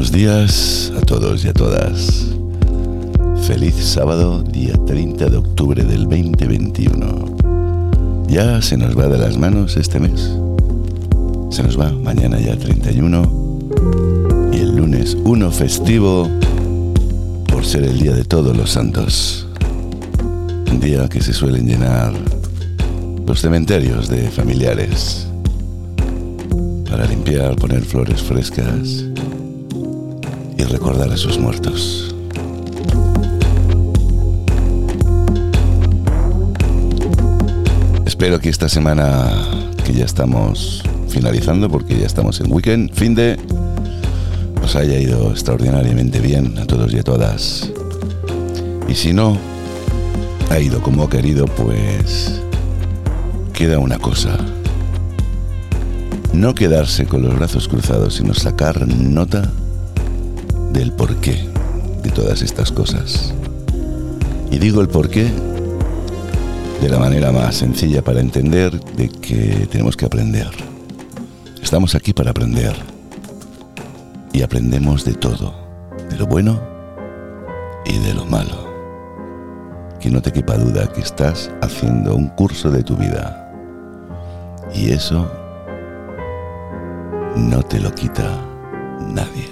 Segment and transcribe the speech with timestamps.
[0.00, 2.28] Buenos días a todos y a todas.
[3.46, 8.24] Feliz sábado, día 30 de octubre del 2021.
[8.26, 10.38] Ya se nos va de las manos este mes.
[11.50, 16.30] Se nos va mañana ya 31 y el lunes 1 festivo
[17.48, 19.46] por ser el día de todos los santos.
[20.72, 22.14] Un día que se suelen llenar
[23.26, 25.26] los cementerios de familiares
[26.88, 29.09] para limpiar, poner flores frescas
[31.08, 32.14] a sus muertos.
[38.04, 39.30] Espero que esta semana
[39.82, 43.38] que ya estamos finalizando, porque ya estamos en weekend, fin de,
[44.62, 47.72] os haya ido extraordinariamente bien a todos y a todas.
[48.86, 49.38] Y si no
[50.50, 52.42] ha ido como ha querido, pues
[53.54, 54.36] queda una cosa.
[56.34, 59.50] No quedarse con los brazos cruzados, sino sacar nota
[60.80, 61.46] del porqué
[62.02, 63.34] de todas estas cosas.
[64.50, 65.30] Y digo el porqué
[66.80, 70.48] de la manera más sencilla para entender de que tenemos que aprender.
[71.62, 72.74] Estamos aquí para aprender.
[74.32, 75.52] Y aprendemos de todo,
[76.08, 76.58] de lo bueno
[77.84, 78.72] y de lo malo.
[80.00, 83.52] Que no te quepa duda que estás haciendo un curso de tu vida.
[84.74, 85.30] Y eso
[87.36, 88.34] no te lo quita
[89.06, 89.49] nadie.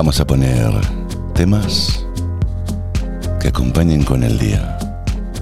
[0.00, 0.72] Vamos a poner
[1.34, 2.06] temas
[3.38, 4.78] que acompañen con el día.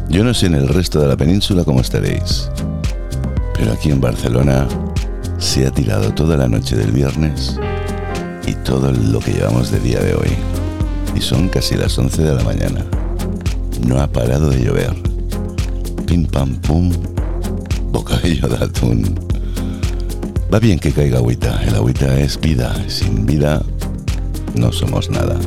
[0.09, 2.51] Yo no sé en el resto de la península cómo estaréis,
[3.55, 4.67] pero aquí en Barcelona
[5.39, 7.57] se ha tirado toda la noche del viernes
[8.49, 10.33] y todo lo que llevamos de día de hoy.
[11.15, 12.85] Y son casi las 11 de la mañana.
[13.87, 14.93] No ha parado de llover.
[16.05, 16.91] Pim pam pum,
[17.93, 19.21] bocadillo de atún
[20.53, 23.63] Va bien que caiga agüita, el agüita es vida, sin vida
[24.59, 25.39] no somos nada.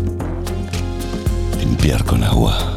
[1.59, 2.70] Limpiar con agua.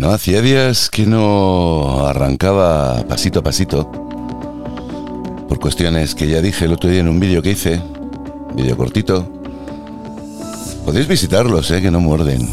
[0.00, 3.84] Bueno, hacía días que no arrancaba pasito a pasito,
[5.46, 7.82] por cuestiones que ya dije el otro día en un vídeo que hice,
[8.54, 9.30] vídeo cortito.
[10.86, 12.48] Podéis visitarlos, eh, que no muerden.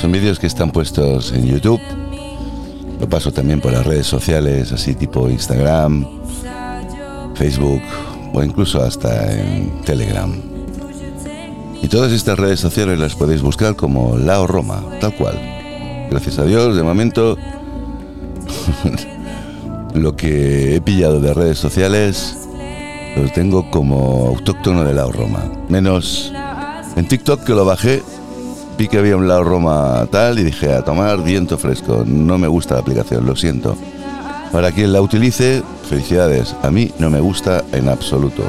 [0.00, 1.80] Son vídeos que están puestos en YouTube.
[3.00, 6.06] Lo paso también por las redes sociales, así tipo Instagram,
[7.34, 7.82] Facebook
[8.32, 10.32] o incluso hasta en Telegram.
[11.82, 15.61] Y todas estas redes sociales las podéis buscar como Lao Roma, tal cual.
[16.12, 17.38] Gracias a Dios, de momento,
[19.94, 22.36] lo que he pillado de redes sociales
[23.16, 25.50] lo tengo como autóctono de Lao Roma.
[25.70, 26.30] Menos
[26.96, 28.02] en TikTok que lo bajé,
[28.76, 32.04] vi que había un Lao Roma tal y dije a tomar viento fresco.
[32.06, 33.74] No me gusta la aplicación, lo siento.
[34.52, 36.54] Para quien la utilice, felicidades.
[36.62, 38.42] A mí no me gusta en absoluto.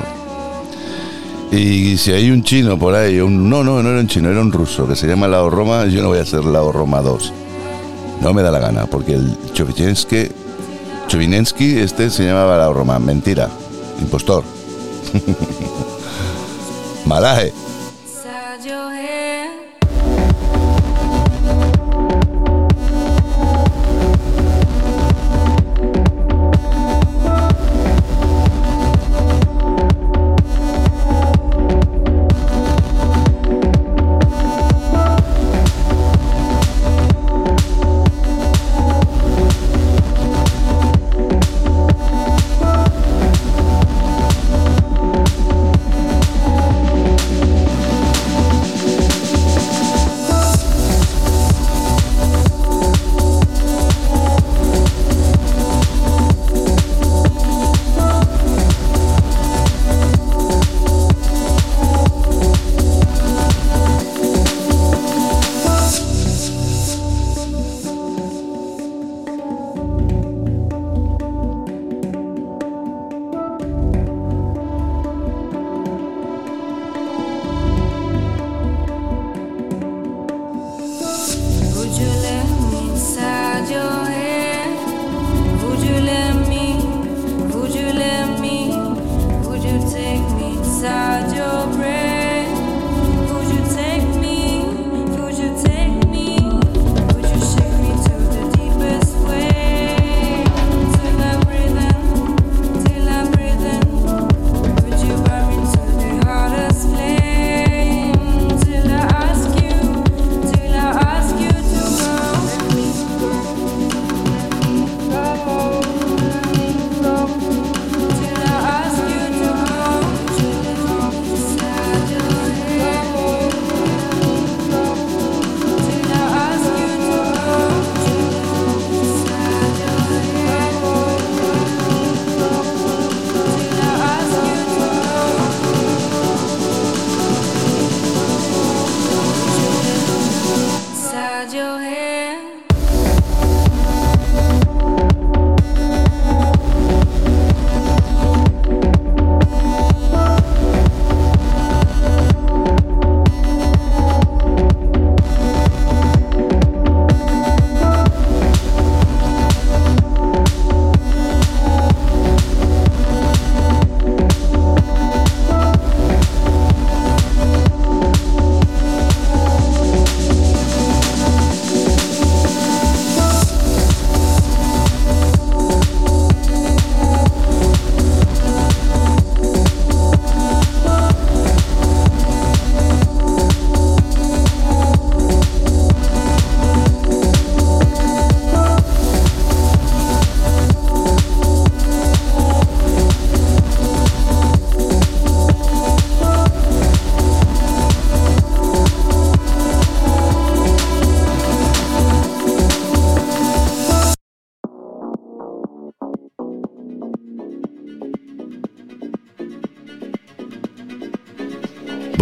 [1.50, 4.42] Y si hay un chino por ahí, un, no, no, no era un chino, era
[4.42, 7.33] un ruso que se llama Lao Roma, yo no voy a ser Lao Roma 2.
[8.24, 10.31] No me da la gana, porque el Chovinensky,
[11.08, 12.98] Chovinensky este se llamaba la Roma.
[12.98, 13.50] Mentira.
[14.00, 14.46] Impostor.
[17.06, 17.54] Malaje.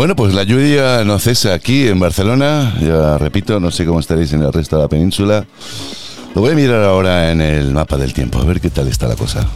[0.01, 2.74] Bueno, pues la lluvia no cesa aquí en Barcelona.
[2.81, 5.46] Ya repito, no sé cómo estaréis en el resto de la península.
[6.34, 9.08] Lo voy a mirar ahora en el mapa del tiempo, a ver qué tal está
[9.08, 9.48] la cosa.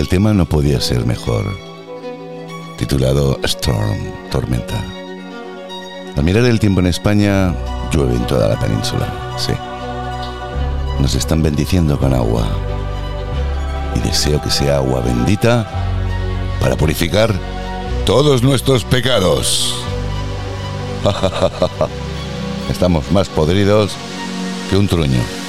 [0.00, 1.44] El tema no podía ser mejor.
[2.78, 3.98] Titulado Storm,
[4.30, 4.82] Tormenta.
[6.16, 7.54] Al mirar el tiempo en España,
[7.92, 9.52] llueve en toda la península, sí.
[11.00, 12.48] Nos están bendiciendo con agua.
[13.94, 15.68] Y deseo que sea agua bendita
[16.60, 17.34] para purificar
[18.06, 19.74] todos nuestros pecados.
[22.70, 23.92] Estamos más podridos
[24.70, 25.39] que un truño.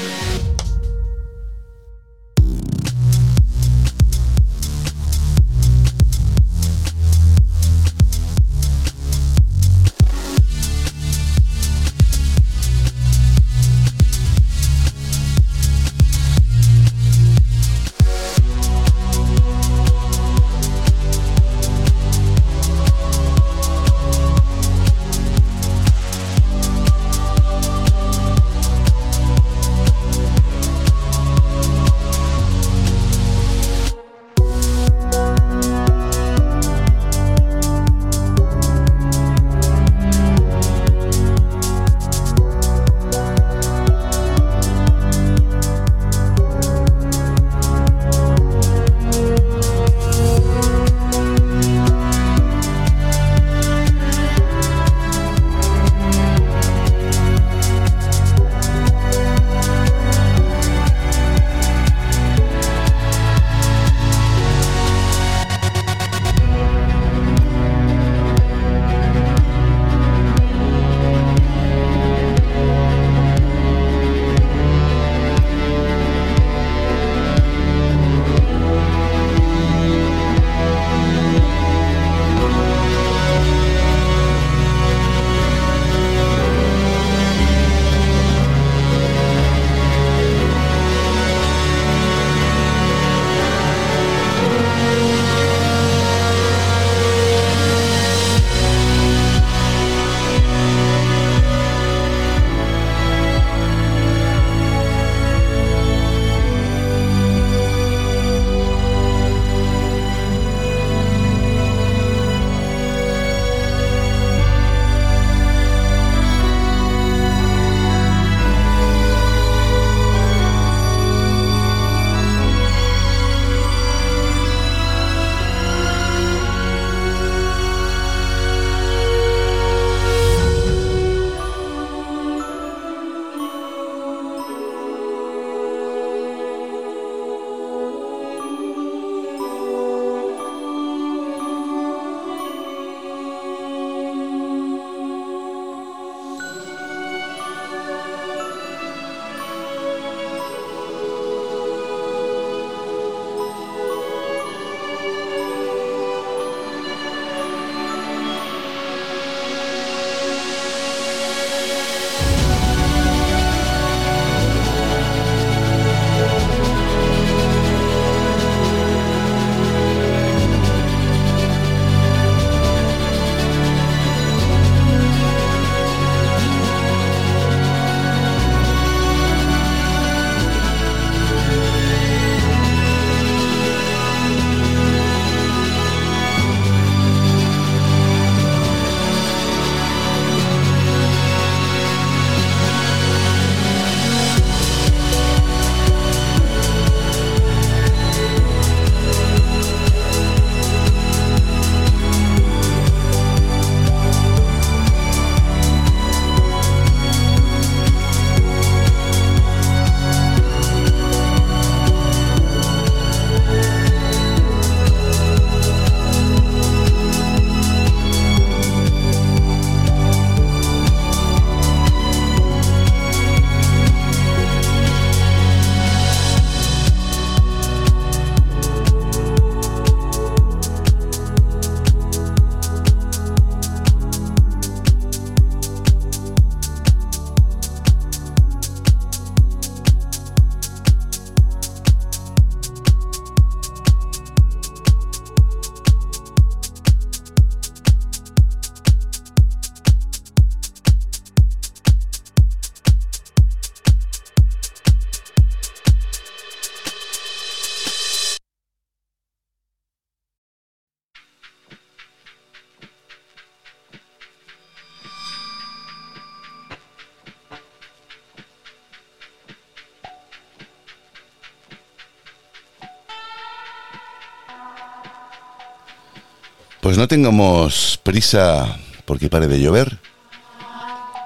[276.92, 279.98] Pues no tengamos prisa porque pare de llover,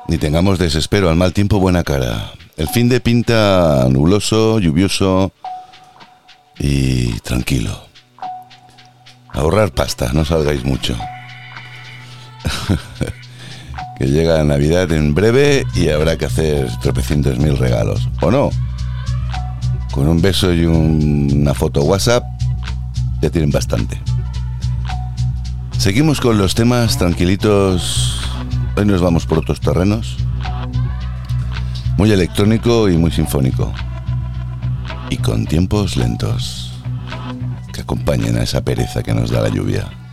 [0.08, 2.34] ni tengamos desespero al mal tiempo buena cara.
[2.56, 5.32] El fin de pinta nubloso, lluvioso
[6.60, 7.84] y tranquilo.
[9.30, 10.96] Ahorrar pasta, no salgáis mucho.
[13.98, 18.08] que llega Navidad en breve y habrá que hacer tropecientos mil regalos.
[18.22, 18.52] ¿O no?
[19.92, 22.24] Con un beso y una foto WhatsApp
[23.20, 24.00] ya tienen bastante.
[25.78, 28.20] Seguimos con los temas tranquilitos.
[28.76, 30.18] Hoy nos vamos por otros terrenos.
[31.98, 33.72] Muy electrónico y muy sinfónico.
[35.10, 36.72] Y con tiempos lentos
[37.72, 40.05] que acompañen a esa pereza que nos da la lluvia.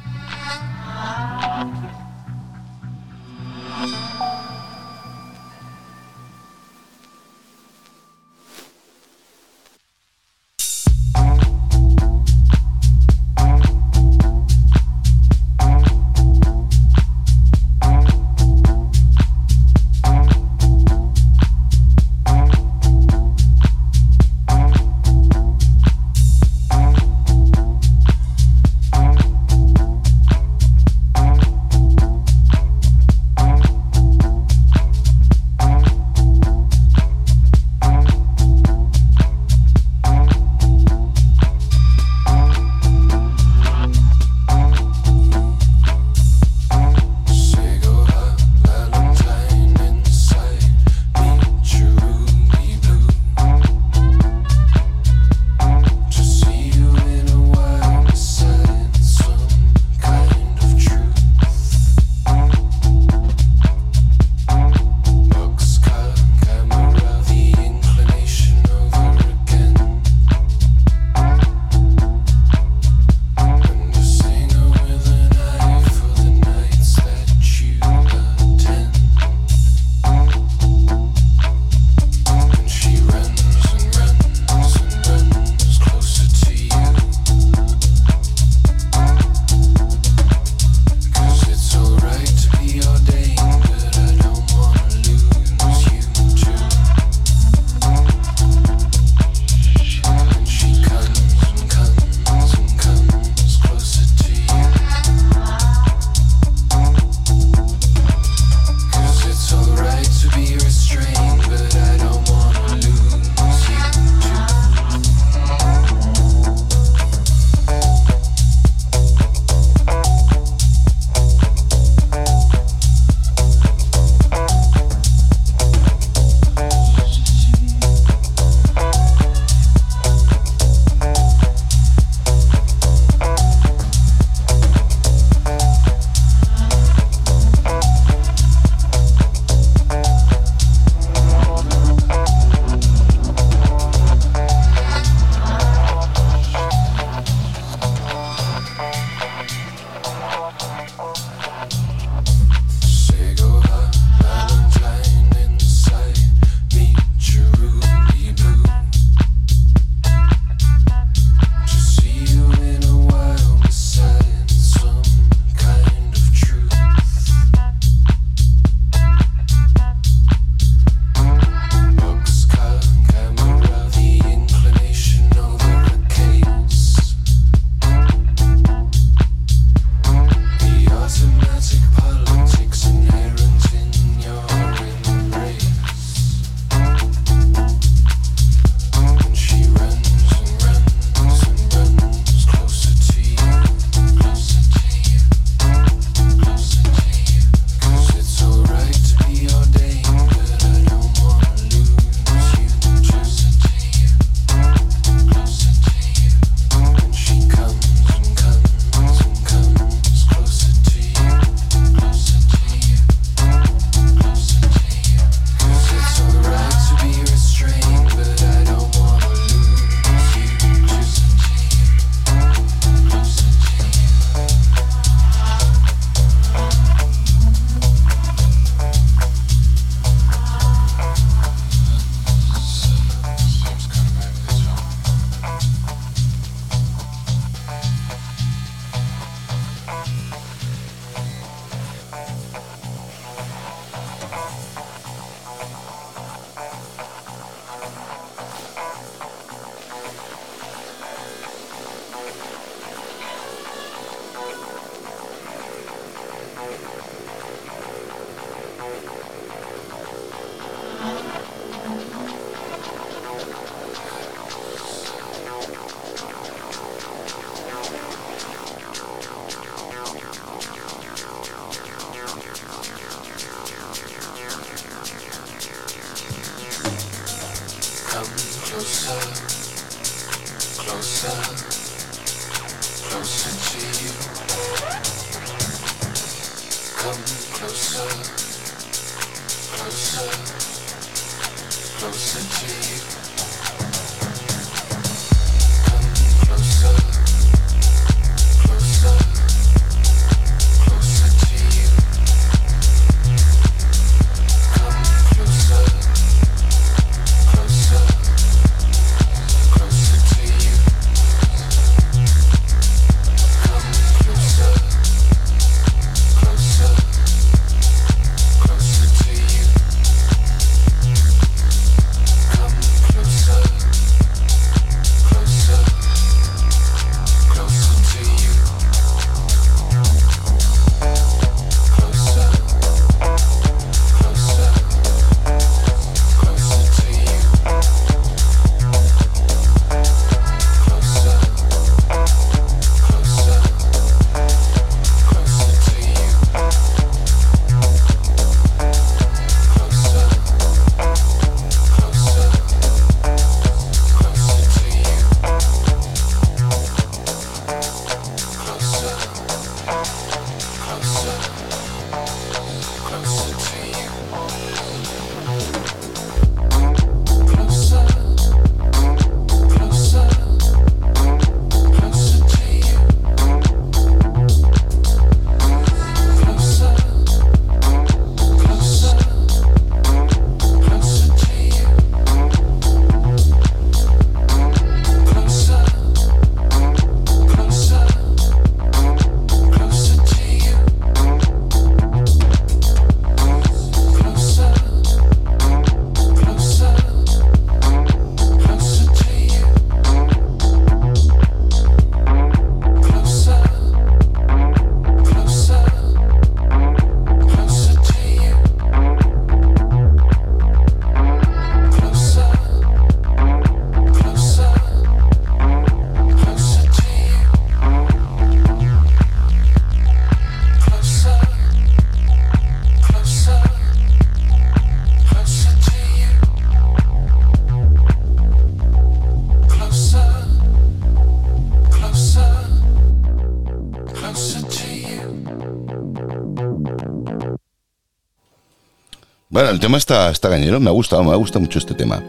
[439.61, 442.23] El tema está, está gañero, me ha gustado, me gusta mucho este tema.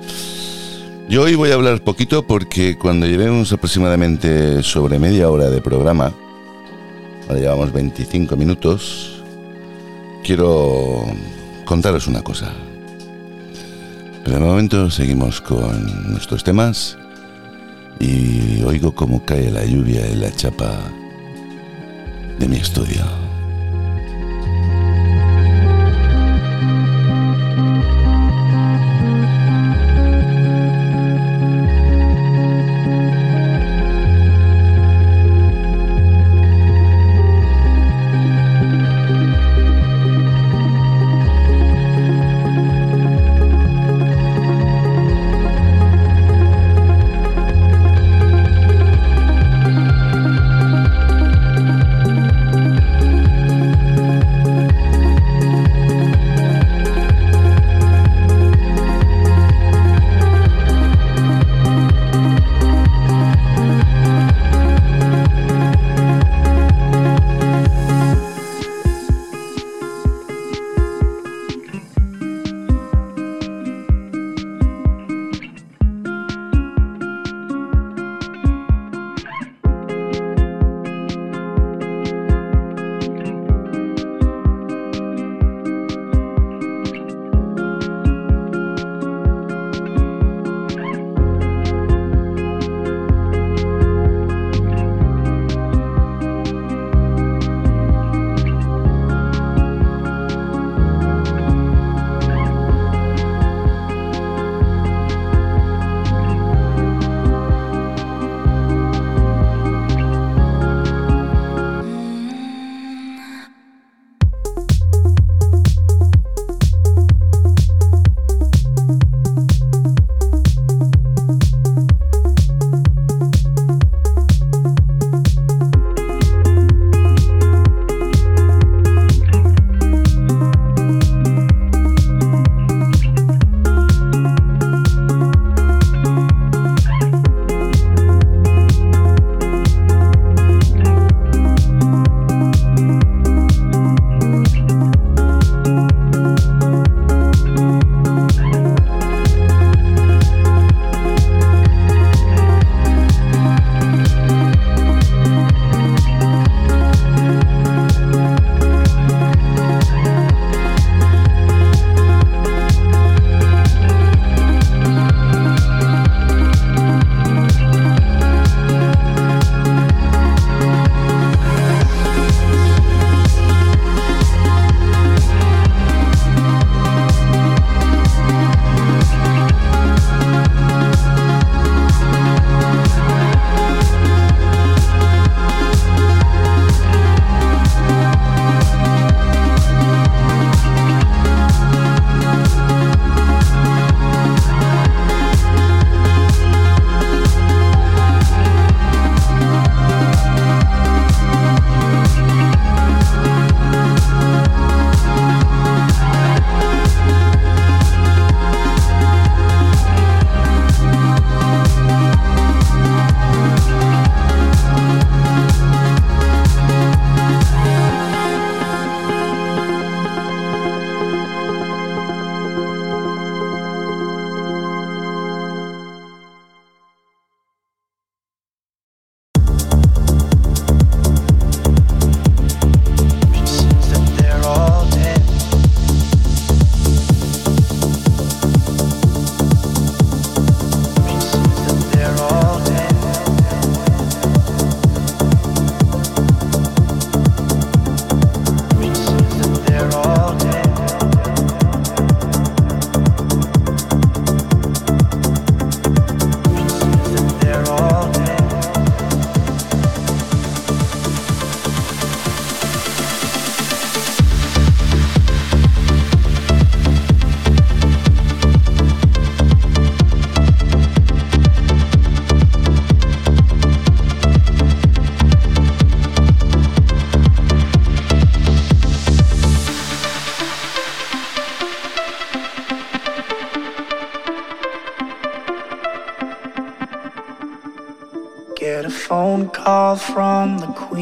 [1.07, 6.13] Yo hoy voy a hablar poquito porque cuando llevemos aproximadamente sobre media hora de programa,
[7.27, 9.23] ahora llevamos 25 minutos,
[10.23, 11.05] quiero
[11.65, 12.51] contaros una cosa.
[14.23, 16.97] Pero de momento seguimos con nuestros temas
[17.99, 20.77] y oigo cómo cae la lluvia en la chapa
[22.39, 23.22] de mi estudio.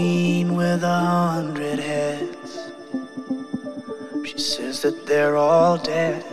[0.02, 2.52] Queen with a hundred heads.
[4.26, 6.24] She says that they're all dead.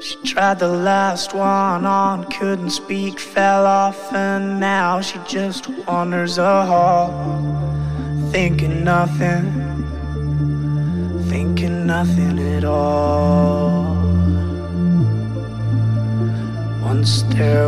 [0.00, 6.38] She tried the last one on, couldn't speak, fell off, and now she just wanders
[6.38, 7.10] a hall,
[8.30, 9.46] thinking nothing,
[11.28, 13.98] thinking nothing at all.
[16.84, 17.67] Once there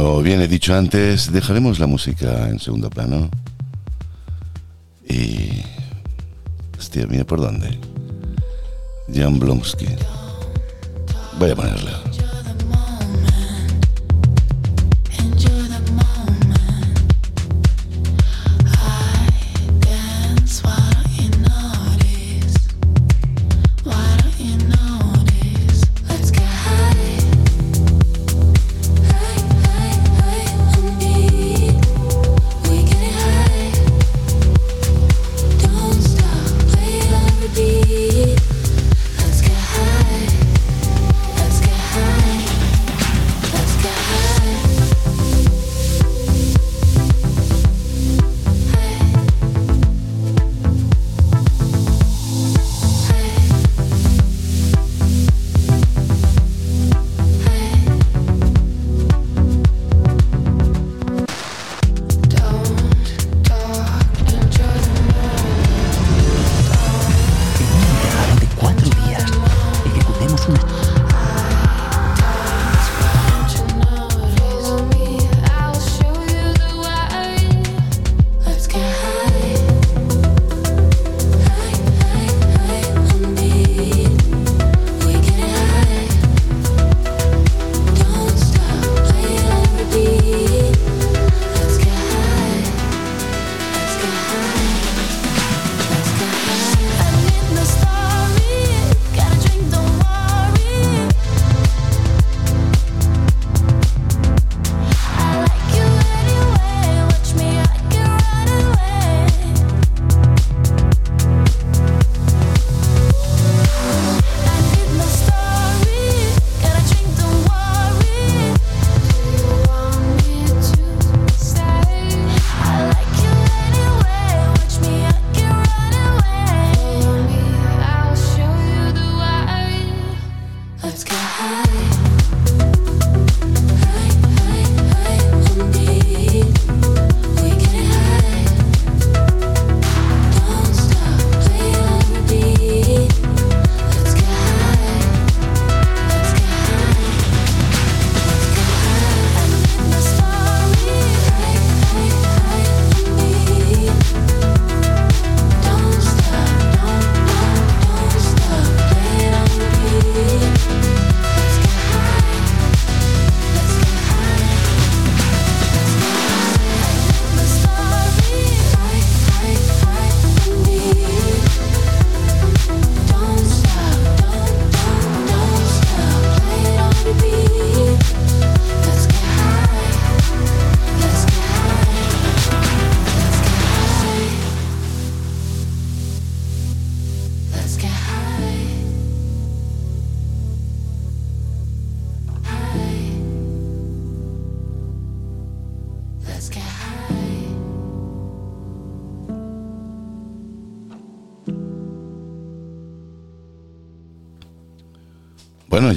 [0.00, 3.28] Como bien he dicho antes, dejaremos la música en segundo plano.
[5.06, 5.62] Y...
[6.78, 7.78] Hostia, mira por dónde.
[9.14, 9.88] Jan Blomsky.
[11.38, 11.99] Voy a ponerla.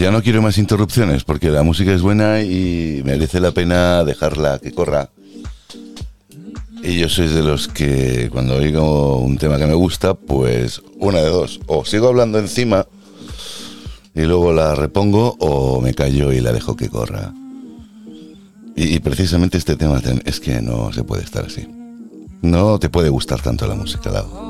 [0.04, 4.60] Ya no quiero más interrupciones porque la música es buena y merece la pena dejarla
[4.60, 5.10] que corra.
[6.84, 11.20] Y yo soy de los que cuando oigo un tema que me gusta, pues una
[11.20, 12.86] de dos, o sigo hablando encima
[14.14, 17.32] y luego la repongo o me callo y la dejo que corra.
[18.76, 21.66] Y, precisamente este tema es que no se puede estar así.
[22.42, 24.50] No te puede gustar tanto la música, lado.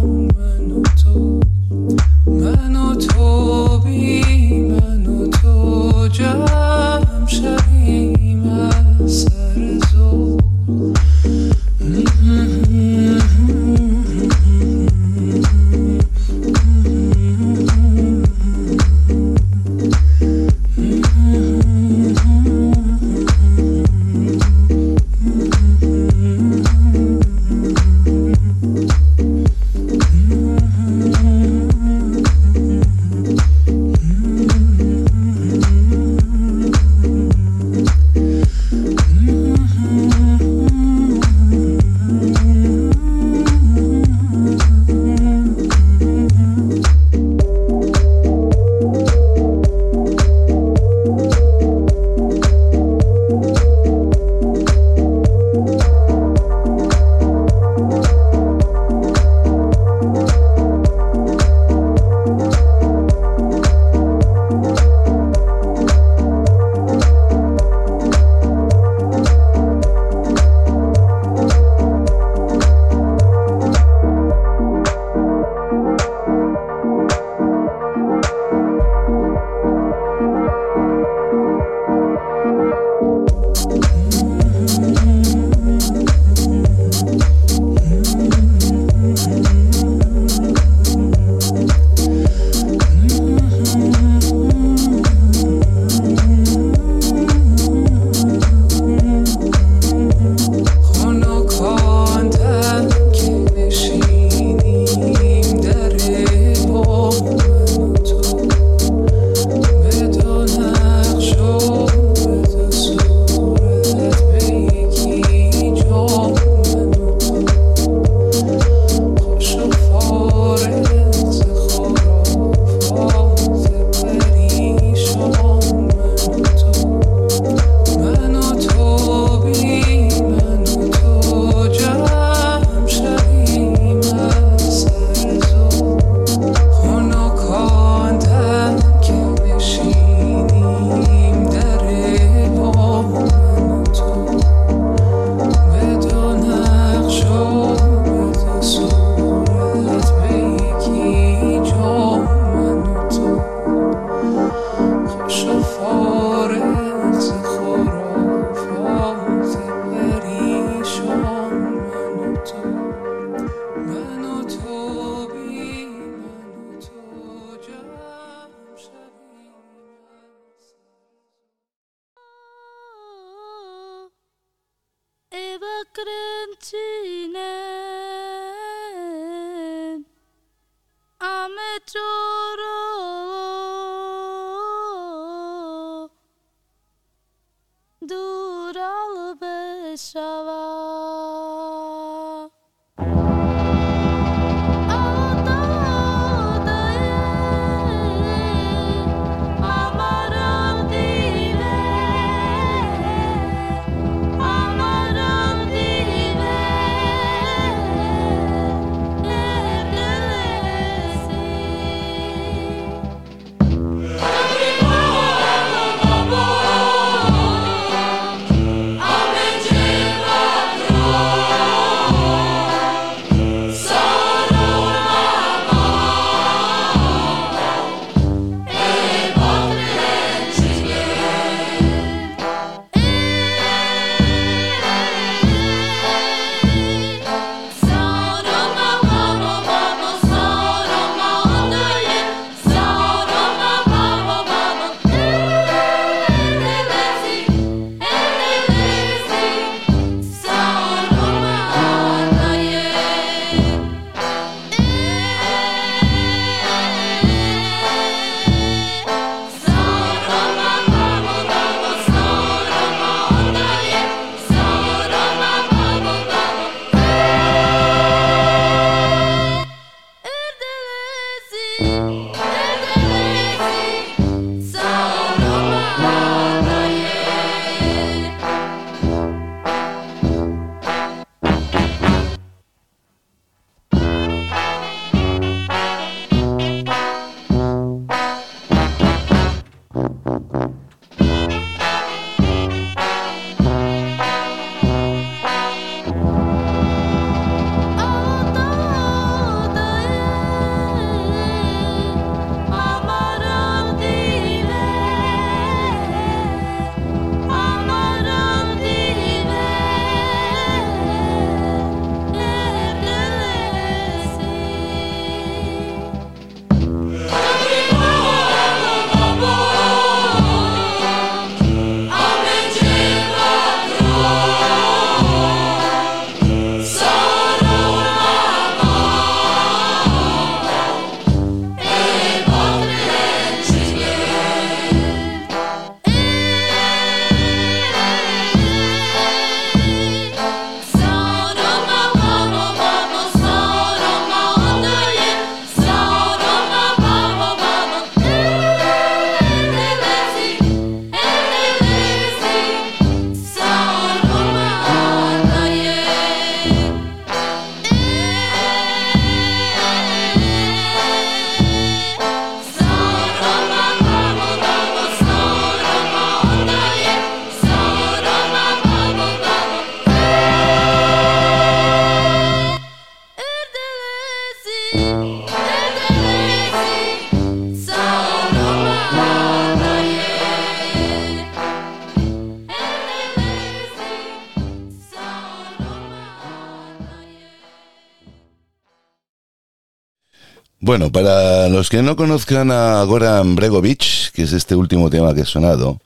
[390.91, 395.39] Bueno, para los que no conozcan a Goran Bregovic, que es este último tema que
[395.39, 396.01] he sonado,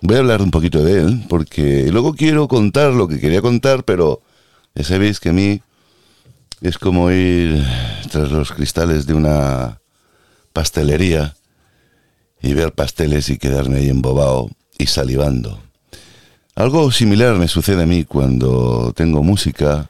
[0.00, 3.84] voy a hablar un poquito de él, porque luego quiero contar lo que quería contar,
[3.84, 4.20] pero
[4.74, 5.62] ya sabéis que a mí
[6.60, 7.64] es como ir
[8.10, 9.78] tras los cristales de una
[10.52, 11.36] pastelería
[12.42, 15.60] y ver pasteles y quedarme ahí embobado y salivando.
[16.56, 19.88] Algo similar me sucede a mí cuando tengo música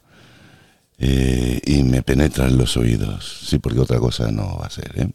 [1.02, 3.40] eh, y me penetra en los oídos.
[3.46, 4.92] Sí, porque otra cosa no va a ser.
[4.96, 5.08] ¿eh?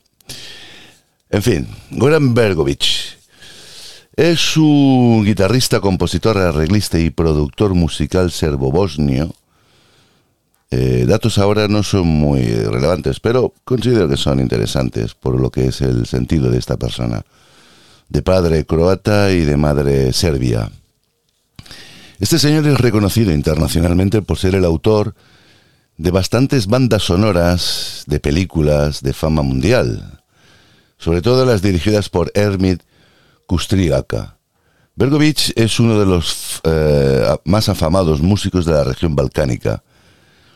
[1.30, 3.18] En fin, Goran Bergovich
[4.16, 9.36] es un guitarrista, compositor, arreglista y productor musical serbo-bosnio.
[10.72, 15.68] Eh, datos ahora no son muy relevantes, pero considero que son interesantes por lo que
[15.68, 17.22] es el sentido de esta persona.
[18.10, 20.72] De padre croata y de madre serbia.
[22.20, 25.14] Este señor es reconocido internacionalmente por ser el autor
[25.98, 30.22] de bastantes bandas sonoras de películas de fama mundial,
[30.98, 32.82] sobre todo las dirigidas por Hermit
[33.48, 34.38] Kustriaka.
[34.96, 39.84] Bergovich es uno de los eh, más afamados músicos de la región balcánica.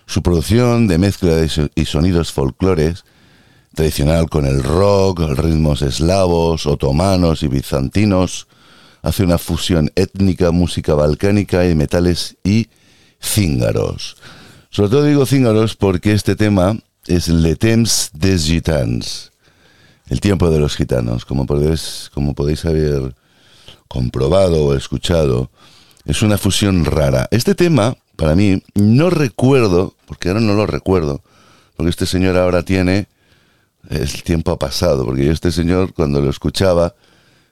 [0.06, 3.04] Su producción de mezcla y sonidos folclores
[3.76, 8.48] tradicional con el rock, ritmos eslavos, otomanos y bizantinos,
[9.02, 12.68] hace una fusión étnica, música balcánica y metales y
[13.22, 14.18] cíngaros.
[14.72, 19.32] Sobre todo digo cíngaros porque este tema es Le Temps des Gitans,
[20.10, 23.16] El tiempo de los gitanos, como podéis, como podéis haber
[23.88, 25.50] comprobado o escuchado,
[26.06, 27.28] es una fusión rara.
[27.32, 31.24] Este tema, para mí, no recuerdo, porque ahora no lo recuerdo,
[31.76, 33.08] porque este señor ahora tiene,
[33.90, 36.94] el tiempo ha pasado, porque yo este señor cuando lo escuchaba,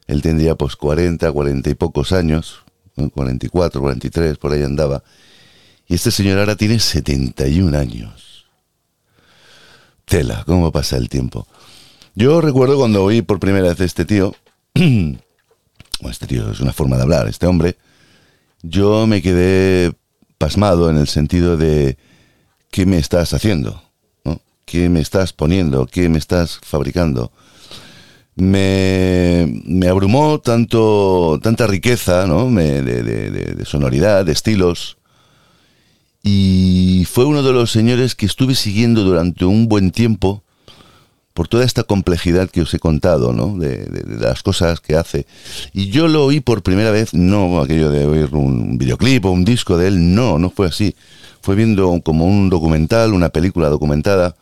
[0.06, 2.60] él tendría pues 40, 40 y pocos años,
[2.96, 5.04] 44, 43, por ahí andaba,
[5.88, 8.46] y este señor ahora tiene 71 años.
[10.06, 11.48] Tela, cómo pasa el tiempo.
[12.16, 14.36] Yo recuerdo cuando oí por primera vez a este tío,
[14.74, 17.78] este tío es una forma de hablar, este hombre,
[18.64, 19.94] yo me quedé
[20.38, 21.98] pasmado en el sentido de
[22.72, 23.82] ¿qué me estás haciendo?
[24.26, 24.42] ¿no?
[24.66, 25.86] ¿Qué me estás poniendo?
[25.86, 27.32] ¿Qué me estás fabricando?
[28.36, 32.50] Me, me abrumó tanto, tanta riqueza ¿no?
[32.52, 34.98] de, de sonoridad, de estilos.
[36.24, 40.44] Y fue uno de los señores que estuve siguiendo durante un buen tiempo
[41.38, 43.60] por toda esta complejidad que os he contado, ¿no?
[43.60, 43.88] De,
[44.20, 45.28] las cosas que hace.
[45.72, 49.46] Y yo lo oí por primera vez, no aquello de oír un videoclip o un
[49.46, 50.96] disco de él, no, no fue así.
[51.42, 54.36] Fue viendo como un documental, una película documentada,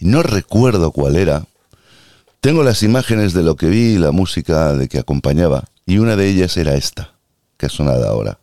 [0.00, 1.44] y no recuerdo cuál era.
[2.40, 6.30] Tengo las imágenes de lo que vi, la música de que acompañaba, y una de
[6.30, 7.12] ellas era esta,
[7.58, 8.40] que ha sonado ahora.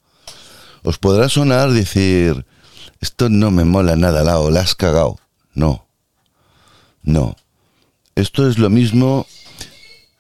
[0.81, 2.45] Os podrá sonar decir,
[2.99, 5.19] esto no me mola nada, la o la has cagado.
[5.53, 5.85] No,
[7.03, 7.35] no
[8.17, 9.27] esto es lo mismo.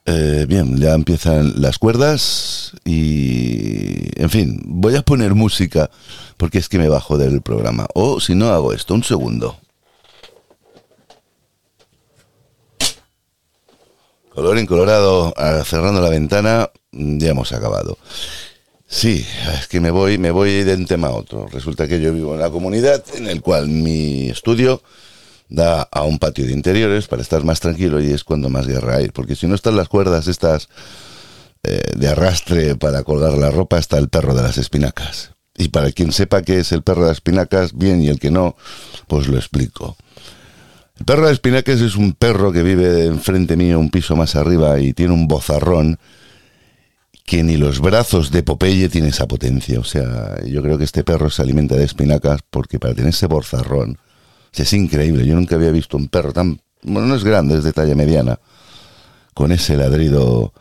[0.05, 5.89] Eh, bien, ya empiezan las cuerdas y, en fin, voy a poner música
[6.37, 7.87] porque es que me bajo del programa.
[7.93, 9.57] O si no, hago esto, un segundo.
[14.33, 17.97] Color en colorado, ah, cerrando la ventana, ya hemos acabado.
[18.87, 19.25] Sí,
[19.59, 21.47] es que me voy, me voy de un tema a otro.
[21.47, 24.81] Resulta que yo vivo en la comunidad en el cual mi estudio
[25.49, 28.97] da a un patio de interiores para estar más tranquilo y es cuando más guerra
[28.97, 29.09] hay.
[29.09, 30.69] Porque si no están las cuerdas estas
[31.63, 35.31] eh, de arrastre para colgar la ropa, está el perro de las espinacas.
[35.57, 38.31] Y para quien sepa qué es el perro de las espinacas, bien, y el que
[38.31, 38.55] no,
[39.07, 39.97] pues lo explico.
[40.97, 44.35] El perro de las espinacas es un perro que vive enfrente mío, un piso más
[44.35, 45.99] arriba, y tiene un bozarrón
[47.27, 49.81] que ni los brazos de Popeye tiene esa potencia.
[49.81, 53.27] O sea, yo creo que este perro se alimenta de espinacas porque para tener ese
[53.27, 53.97] bozarrón
[54.53, 55.25] es increíble.
[55.25, 56.61] Yo nunca había visto un perro tan...
[56.83, 58.39] Bueno, no es grande, es de talla mediana.
[59.33, 60.53] Con ese ladrido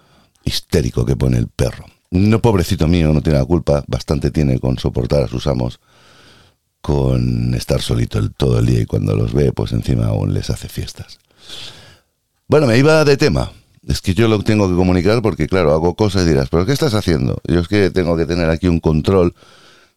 [0.42, 1.86] histérico que pone el perro.
[2.10, 3.84] No, pobrecito mío, no tiene la culpa.
[3.86, 5.78] Bastante tiene con soportar a sus amos.
[6.80, 10.50] Con estar solito el, todo el día y cuando los ve, pues encima aún les
[10.50, 11.20] hace fiestas.
[12.48, 13.52] Bueno, me iba de tema.
[13.86, 16.72] Es que yo lo tengo que comunicar porque, claro, hago cosas y dirás, ¿pero qué
[16.72, 17.40] estás haciendo?
[17.46, 19.34] Yo es que tengo que tener aquí un control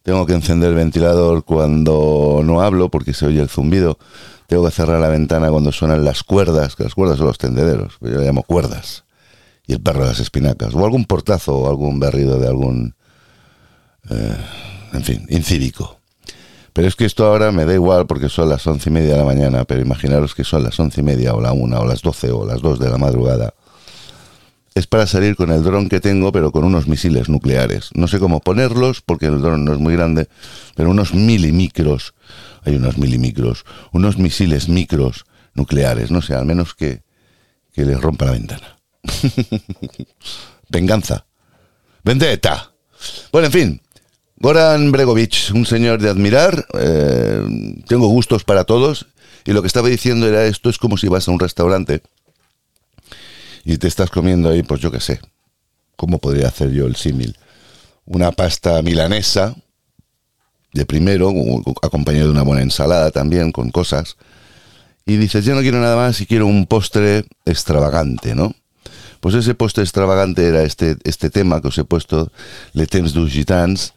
[0.02, 3.98] tengo que encender el ventilador cuando no hablo porque se oye el zumbido.
[4.46, 7.98] Tengo que cerrar la ventana cuando suenan las cuerdas, que las cuerdas son los tendederos,
[8.00, 9.04] yo le llamo cuerdas.
[9.66, 10.74] Y el perro de las espinacas.
[10.74, 12.94] O algún portazo o algún berrido de algún...
[14.08, 14.36] Eh,
[14.94, 15.98] en fin, incívico.
[16.72, 19.18] Pero es que esto ahora me da igual porque son las once y media de
[19.18, 22.00] la mañana, pero imaginaros que son las once y media o la una o las
[22.00, 23.54] doce o las dos de la madrugada
[24.74, 27.90] es para salir con el dron que tengo, pero con unos misiles nucleares.
[27.94, 30.28] No sé cómo ponerlos, porque el dron no es muy grande,
[30.76, 32.14] pero unos milimicros,
[32.62, 37.02] hay unos milimicros, unos misiles micros nucleares, no sé, al menos que,
[37.72, 38.78] que les rompa la ventana.
[40.68, 41.26] Venganza.
[42.04, 42.72] Vendetta.
[43.32, 43.80] Bueno, en fin.
[44.36, 46.66] Goran Bregovic, un señor de admirar.
[46.78, 47.42] Eh,
[47.86, 49.06] tengo gustos para todos.
[49.44, 52.02] Y lo que estaba diciendo era esto es como si vas a un restaurante
[53.64, 55.20] y te estás comiendo ahí, pues yo qué sé,
[55.96, 57.36] ¿cómo podría hacer yo el símil?
[58.04, 59.54] Una pasta milanesa
[60.72, 61.32] de primero,
[61.82, 64.16] acompañado de una buena ensalada también, con cosas,
[65.04, 68.54] y dices, yo no quiero nada más y quiero un postre extravagante, ¿no?
[69.20, 72.30] Pues ese postre extravagante era este, este tema que os he puesto,
[72.72, 73.92] Le Temps du Gitans,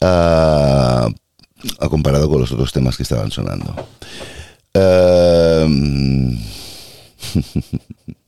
[0.00, 1.10] uh,
[1.88, 3.74] comparado con los otros temas que estaban sonando.
[4.74, 5.66] Uh,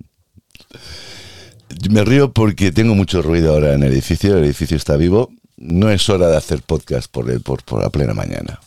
[1.91, 5.31] Me río porque tengo mucho ruido ahora en el edificio, el edificio está vivo.
[5.57, 8.61] No es hora de hacer podcast por, el, por, la plena mañana.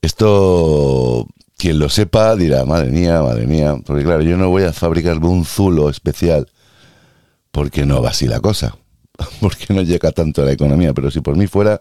[0.00, 4.72] Esto, quien lo sepa dirá, madre mía, madre mía, porque claro, yo no voy a
[4.72, 6.48] fabricar un zulo especial
[7.50, 8.76] porque no va así la cosa,
[9.40, 11.80] porque no llega tanto a la economía, pero si por mí fuera,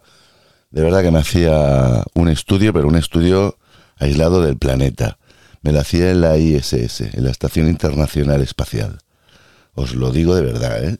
[0.72, 3.58] de verdad que me hacía un estudio, pero un estudio
[3.98, 5.18] aislado del planeta.
[5.62, 9.00] Me lo hacía en la ISS, en la Estación Internacional Espacial.
[9.76, 10.98] Os lo digo de verdad, ¿eh?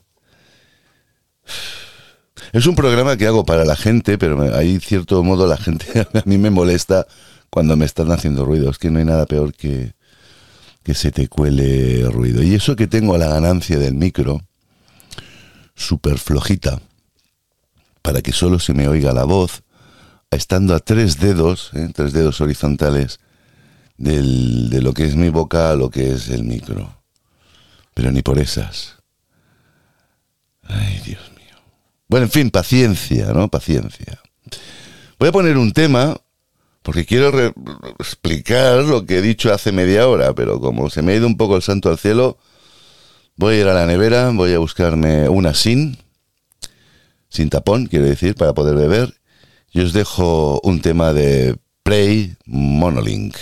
[2.52, 6.24] Es un programa que hago para la gente, pero hay cierto modo la gente a
[6.26, 7.08] mí me molesta
[7.50, 8.70] cuando me están haciendo ruido.
[8.70, 9.94] Es que no hay nada peor que,
[10.84, 12.44] que se te cuele ruido.
[12.44, 14.42] Y eso que tengo la ganancia del micro,
[15.76, 16.82] súper flojita,
[18.02, 19.64] para que solo se me oiga la voz,
[20.32, 21.90] estando a tres dedos, ¿eh?
[21.94, 23.20] tres dedos horizontales,
[23.98, 27.05] de lo que es mi boca a lo que es el micro.
[27.96, 28.98] Pero ni por esas.
[30.62, 31.58] Ay, Dios mío.
[32.08, 33.48] Bueno, en fin, paciencia, ¿no?
[33.48, 34.22] Paciencia.
[35.18, 36.16] Voy a poner un tema
[36.86, 37.32] porque quiero
[37.98, 41.36] explicar lo que he dicho hace media hora, pero como se me ha ido un
[41.36, 42.38] poco el santo al cielo,
[43.38, 45.98] voy a ir a la nevera, voy a buscarme una sin,
[47.28, 49.16] sin tapón, quiero decir, para poder beber,
[49.72, 53.36] y os dejo un tema de Play Monolink.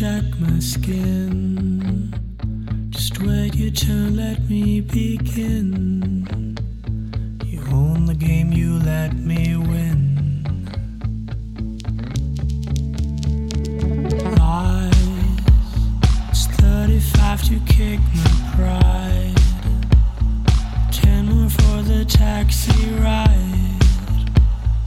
[0.00, 2.12] Check my skin.
[2.90, 6.54] Just wait your turn, let me begin.
[7.46, 10.44] You own the game, you let me win.
[14.36, 14.92] Lies,
[16.28, 19.34] it's 35 to kick my pride.
[20.92, 23.80] 10 more for the taxi ride.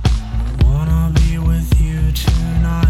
[0.05, 2.88] I wanna be with you tonight.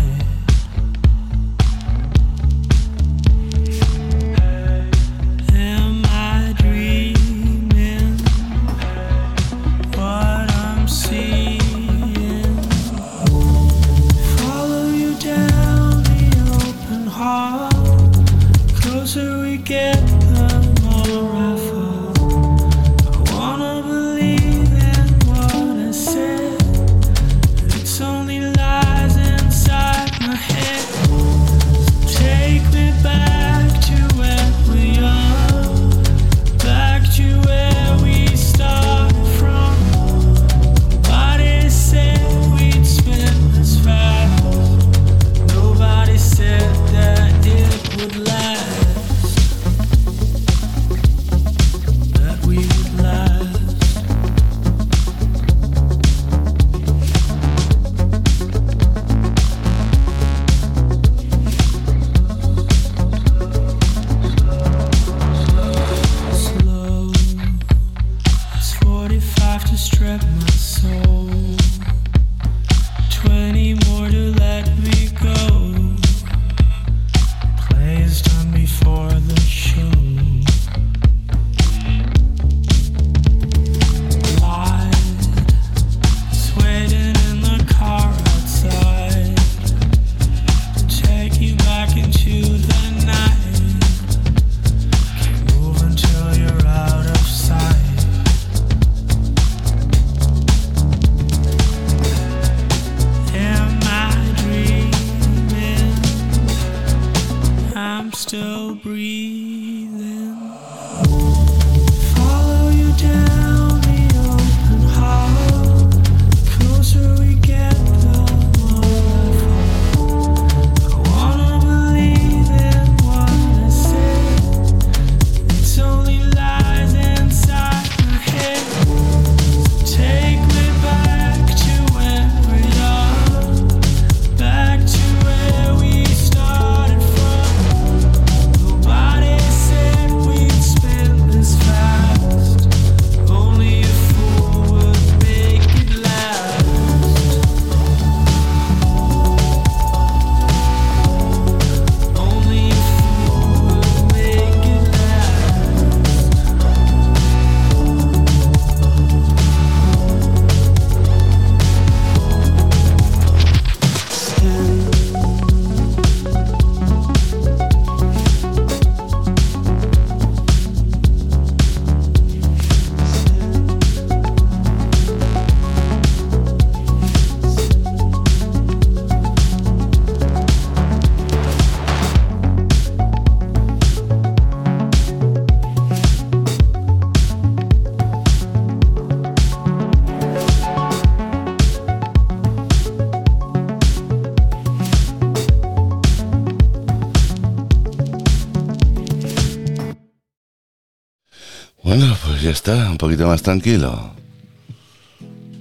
[202.49, 204.11] Está, un poquito más tranquilo.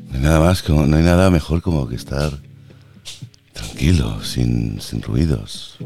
[0.09, 2.33] No hay nada más, como, no hay nada mejor como que estar
[3.53, 5.77] tranquilo, sin, sin ruidos.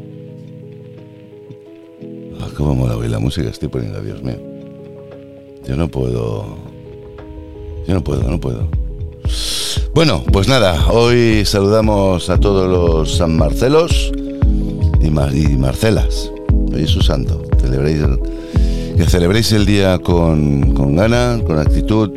[2.41, 4.39] Ah, cómo mola hoy la música estoy poniendo, Dios mío.
[5.67, 6.57] Yo no puedo.
[7.87, 8.69] Yo no puedo, no puedo.
[9.95, 14.13] Bueno, pues nada, hoy saludamos a todos los San Marcelos
[15.01, 16.31] y, y Marcelas.
[16.73, 17.43] Hoy es su santo.
[17.61, 18.03] Celebréis
[18.97, 22.11] que celebréis el día con, con ganas, con actitud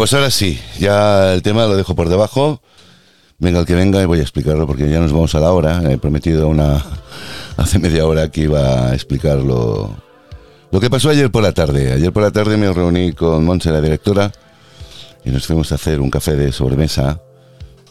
[0.00, 2.62] pues ahora sí, ya el tema lo dejo por debajo.
[3.38, 5.82] Venga el que venga y voy a explicarlo porque ya nos vamos a la hora.
[5.92, 6.82] He prometido una
[7.58, 9.94] hace media hora que iba a explicarlo.
[10.72, 11.92] Lo que pasó ayer por la tarde.
[11.92, 14.32] Ayer por la tarde me reuní con Monse, la directora,
[15.22, 17.20] y nos fuimos a hacer un café de sobremesa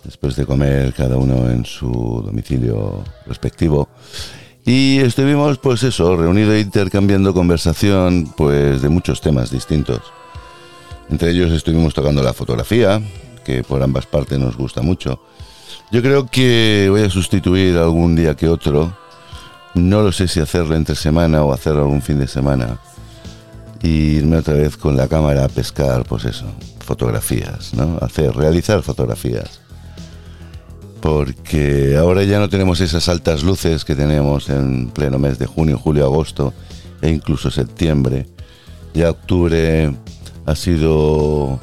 [0.04, 3.88] después de comer cada uno en su domicilio respectivo.
[4.66, 10.02] Y estuvimos, pues eso, reunidos e intercambiando conversación, pues de muchos temas distintos.
[11.10, 13.02] Entre ellos estuvimos tocando la fotografía,
[13.44, 15.20] que por ambas partes nos gusta mucho.
[15.92, 18.96] Yo creo que voy a sustituir algún día que otro.
[19.74, 22.80] No lo sé si hacerlo entre semana o hacerlo algún fin de semana.
[23.82, 26.46] Y irme otra vez con la cámara a pescar, pues eso,
[26.80, 27.98] fotografías, ¿no?
[28.02, 29.62] Hacer, realizar fotografías.
[31.02, 35.80] Porque ahora ya no tenemos esas altas luces que tenemos en pleno mes de junio,
[35.80, 36.54] julio, agosto
[37.02, 38.28] e incluso septiembre.
[38.94, 39.94] Ya octubre
[40.50, 41.60] ha sido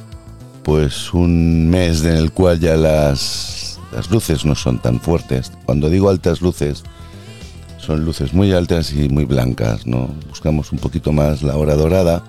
[0.63, 5.51] pues un mes en el cual ya las, las luces no son tan fuertes.
[5.65, 6.85] Cuando digo altas luces,
[7.79, 10.09] son luces muy altas y muy blancas, ¿no?
[10.29, 12.23] Buscamos un poquito más la hora dorada.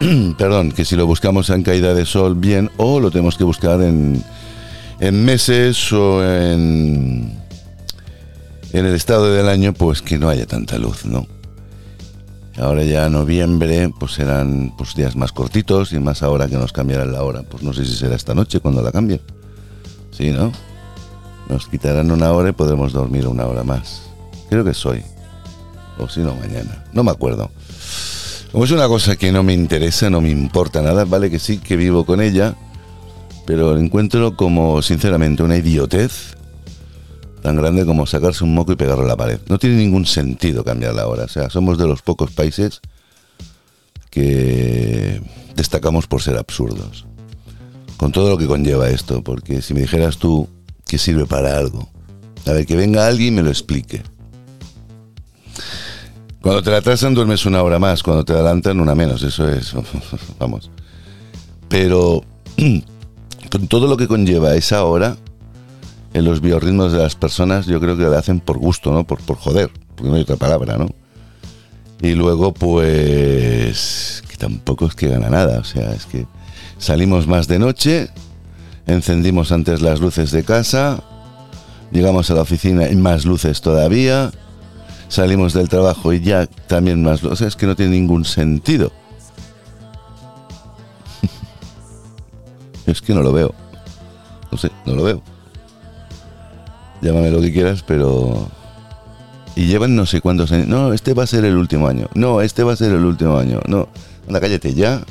[0.38, 3.82] Perdón, que si lo buscamos en caída de sol, bien, o lo tenemos que buscar
[3.82, 4.22] en,
[5.00, 7.36] en meses o en,
[8.72, 11.26] en el estado del año, pues que no haya tanta luz, ¿no?
[12.58, 17.12] Ahora ya noviembre, pues serán pues, días más cortitos y más ahora que nos cambiarán
[17.12, 17.42] la hora.
[17.42, 19.20] Pues no sé si será esta noche cuando la cambien.
[20.10, 20.52] Sí, ¿no?
[21.48, 24.02] Nos quitarán una hora y podremos dormir una hora más.
[24.48, 25.02] Creo que soy.
[25.98, 26.84] O si no, mañana.
[26.92, 27.50] No me acuerdo.
[28.52, 31.58] Como es una cosa que no me interesa, no me importa nada, vale que sí
[31.58, 32.56] que vivo con ella,
[33.46, 36.36] pero encuentro como, sinceramente, una idiotez
[37.42, 39.40] tan grande como sacarse un moco y pegarlo a la pared.
[39.48, 41.24] No tiene ningún sentido cambiar la hora.
[41.24, 42.80] O sea, somos de los pocos países
[44.10, 45.22] que
[45.54, 47.06] destacamos por ser absurdos.
[47.96, 50.48] Con todo lo que conlleva esto, porque si me dijeras tú
[50.86, 51.88] que sirve para algo,
[52.46, 54.02] a ver, que venga alguien y me lo explique.
[56.40, 59.74] Cuando te la atrasan duermes una hora más, cuando te adelantan una menos, eso es,
[60.38, 60.70] vamos.
[61.68, 62.24] Pero
[63.50, 65.16] con todo lo que conlleva esa hora,
[66.12, 69.04] en los biorritmos de las personas, yo creo que lo hacen por gusto, ¿no?
[69.04, 70.88] Por, por joder, porque no hay otra palabra, ¿no?
[72.02, 76.26] Y luego, pues, que tampoco es que gana nada, o sea, es que
[76.78, 78.08] salimos más de noche,
[78.86, 81.02] encendimos antes las luces de casa,
[81.92, 84.32] llegamos a la oficina y más luces todavía,
[85.08, 88.90] salimos del trabajo y ya también más luces, es que no tiene ningún sentido.
[92.86, 93.54] es que no lo veo.
[94.50, 95.22] No sé, no lo veo.
[97.02, 98.48] Llámame lo que quieras, pero
[99.56, 100.68] y llevan no sé cuántos años.
[100.68, 102.08] No, este va a ser el último año.
[102.14, 103.60] No, este va a ser el último año.
[103.66, 103.88] No,
[104.26, 105.02] anda, cállate ya.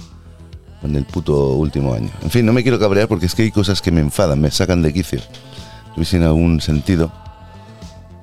[0.82, 2.10] Con el puto último año.
[2.22, 4.50] En fin, no me quiero cabrear porque es que hay cosas que me enfadan, me
[4.50, 5.20] sacan de quicio.
[5.94, 7.12] Tuviesen algún sentido.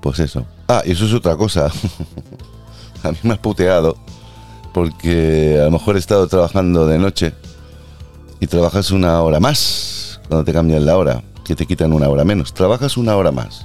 [0.01, 0.47] Pues eso.
[0.69, 1.67] Ah, y eso es otra cosa.
[3.03, 3.97] a mí me ha puteado.
[4.73, 7.35] Porque a lo mejor he estado trabajando de noche
[8.41, 12.25] y trabajas una hora más cuando te cambian la hora, que te quitan una hora
[12.25, 12.53] menos.
[12.53, 13.65] Trabajas una hora más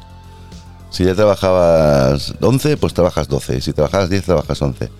[0.91, 3.61] si ya trabajabas 11, pues trabajas 12.
[3.61, 4.91] Si trabajabas 10, trabajas 11.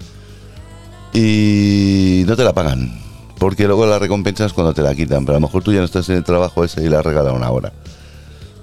[1.14, 2.98] Y no te la pagan.
[3.38, 5.26] Porque luego la recompensas cuando te la quitan.
[5.26, 7.36] Pero a lo mejor tú ya no estás en el trabajo ese y la regalan
[7.36, 7.74] una hora.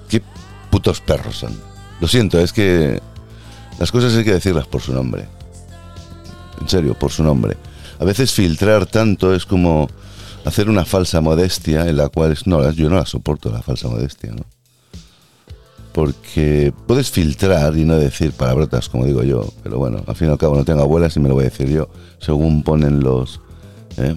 [0.09, 0.23] Qué
[0.71, 1.55] putos perros son.
[2.01, 2.99] Lo siento, es que
[3.77, 5.27] las cosas hay que decirlas por su nombre.
[6.59, 7.57] En serio, por su nombre.
[7.99, 9.87] A veces filtrar tanto es como
[10.45, 13.87] hacer una falsa modestia en la cual es, no, yo no la soporto la falsa
[13.87, 14.43] modestia, ¿no?
[15.91, 20.31] porque puedes filtrar y no decir palabrotas, como digo yo, pero bueno, al fin y
[20.31, 23.41] al cabo no tengo abuelas y me lo voy a decir yo, según ponen los,
[23.97, 24.15] ¿eh?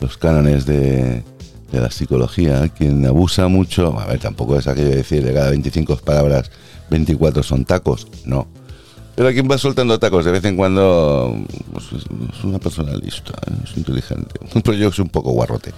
[0.00, 1.22] los cánones de,
[1.72, 2.68] de, la psicología.
[2.68, 6.50] Quien abusa mucho, a ver, tampoco es aquello de decir de cada 25 palabras,
[6.90, 8.46] 24 son tacos, no.
[9.16, 11.36] Pero quien va soltando tacos de vez en cuando,
[11.72, 13.54] pues, es una persona lista, ¿eh?
[13.64, 14.40] es inteligente.
[14.64, 15.72] Pero yo soy un poco guarrote.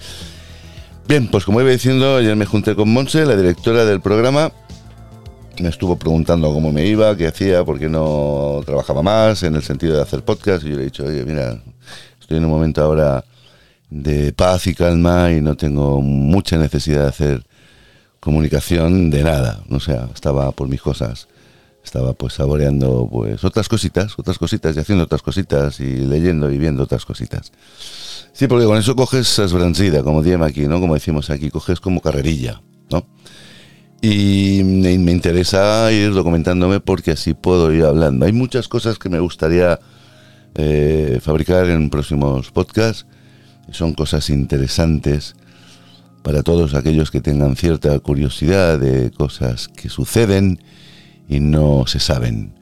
[1.07, 4.51] Bien, pues como iba diciendo, ayer me junté con Monse, la directora del programa,
[5.61, 9.63] me estuvo preguntando cómo me iba, qué hacía, por qué no trabajaba más en el
[9.63, 10.63] sentido de hacer podcast.
[10.65, 11.61] Y yo le he dicho, oye, mira,
[12.19, 13.23] estoy en un momento ahora
[13.89, 17.43] de paz y calma y no tengo mucha necesidad de hacer
[18.19, 19.63] comunicación de nada.
[19.69, 21.27] O sea, estaba por mis cosas.
[21.87, 26.57] Estaba pues saboreando pues otras cositas, otras cositas y haciendo otras cositas y leyendo y
[26.57, 27.53] viendo otras cositas.
[28.33, 30.81] Sí, porque con eso coges esbrancida, como diem aquí, ¿no?
[30.81, 32.61] Como decimos aquí, coges como carrerilla,
[32.91, 33.07] ¿no?
[34.01, 38.25] Y me, interesa ir documentándome porque así puedo ir hablando.
[38.25, 39.79] Hay muchas cosas que me gustaría
[40.55, 43.05] eh, fabricar en próximos podcasts.
[43.71, 45.37] Son cosas interesantes
[46.21, 50.59] para todos aquellos que tengan cierta curiosidad de cosas que suceden
[51.27, 52.53] y no se saben.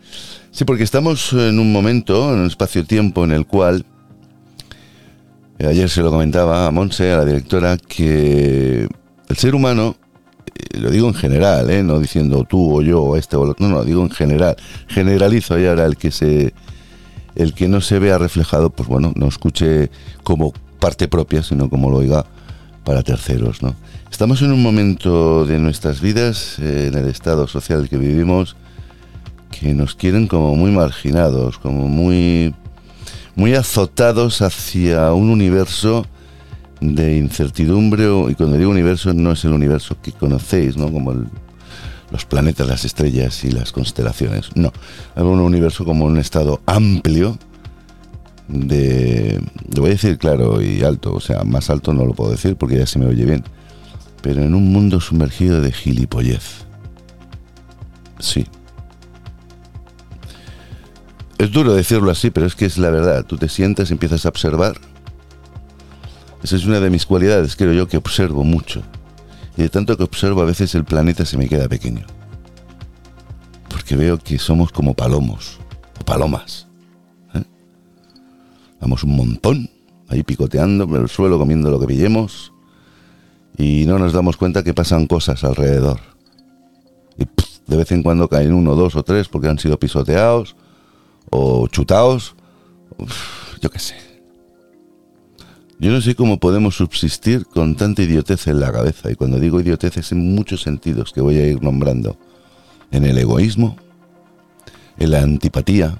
[0.51, 3.85] Sí, porque estamos en un momento, en un espacio-tiempo en el cual,
[5.59, 8.87] eh, ayer se lo comentaba a Monse, a la directora, que
[9.27, 9.97] el ser humano
[10.55, 11.83] eh, lo digo en general, ¿eh?
[11.83, 14.55] no diciendo tú o yo o este o otro, no, no, digo en general.
[14.87, 16.53] Generalizo y ahora el que se
[17.35, 19.91] el que no se vea reflejado, pues bueno, no escuche
[20.23, 22.25] como parte propia, sino como lo oiga
[22.85, 23.75] para terceros, ¿no?
[24.15, 28.55] Estamos en un momento de nuestras vidas, eh, en el estado social que vivimos,
[29.51, 32.55] que nos quieren como muy marginados, como muy,
[33.35, 36.05] muy azotados hacia un universo
[36.79, 40.89] de incertidumbre, y cuando digo universo no es el universo que conocéis, ¿no?
[40.93, 41.13] Como
[42.09, 44.49] los planetas, las estrellas y las constelaciones.
[44.55, 44.71] No,
[45.13, 47.37] es un universo como un estado amplio
[48.47, 49.41] de,
[49.75, 52.55] lo voy a decir claro y alto, o sea, más alto no lo puedo decir
[52.55, 53.43] porque ya se me oye bien,
[54.25, 56.65] pero en un mundo sumergido de gilipollez.
[58.17, 58.47] Sí.
[61.37, 63.23] Es duro decirlo así, pero es que es la verdad.
[63.23, 64.81] Tú te sientas y empiezas a observar
[66.41, 68.81] esa es una de mis cualidades, creo yo, que observo mucho.
[69.57, 72.07] Y de tanto que observo, a veces el planeta se me queda pequeño.
[73.69, 75.59] Porque veo que somos como palomos,
[76.01, 76.65] o palomas.
[77.35, 77.43] ¿eh?
[78.81, 79.69] Vamos un montón,
[80.09, 82.51] ahí picoteando por el suelo, comiendo lo que pillemos,
[83.57, 85.99] y no nos damos cuenta que pasan cosas alrededor.
[87.17, 87.25] Y
[87.67, 90.55] de vez en cuando caen uno, dos o tres porque han sido pisoteados
[91.29, 92.35] o chutados.
[93.61, 93.95] yo qué sé.
[95.77, 99.59] Yo no sé cómo podemos subsistir con tanta idiotez en la cabeza, y cuando digo
[99.59, 102.17] idiotez es en muchos sentidos que voy a ir nombrando.
[102.91, 103.75] En el egoísmo,
[104.97, 105.97] en la antipatía,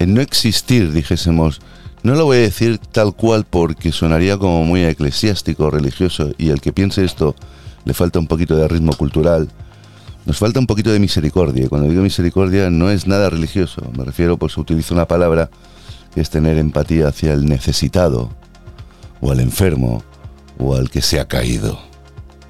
[0.00, 1.60] en no existir, dijésemos,
[2.02, 6.60] no lo voy a decir tal cual porque sonaría como muy eclesiástico, religioso, y el
[6.60, 7.34] que piense esto
[7.84, 9.48] le falta un poquito de ritmo cultural,
[10.26, 11.68] Nos falta un poquito de misericordia.
[11.68, 13.82] Cuando digo misericordia no es nada religioso.
[13.96, 15.50] Me refiero, pues utilizo una palabra
[16.14, 18.30] que es tener empatía hacia el necesitado,
[19.20, 20.02] o al enfermo,
[20.58, 21.80] o al que se ha caído,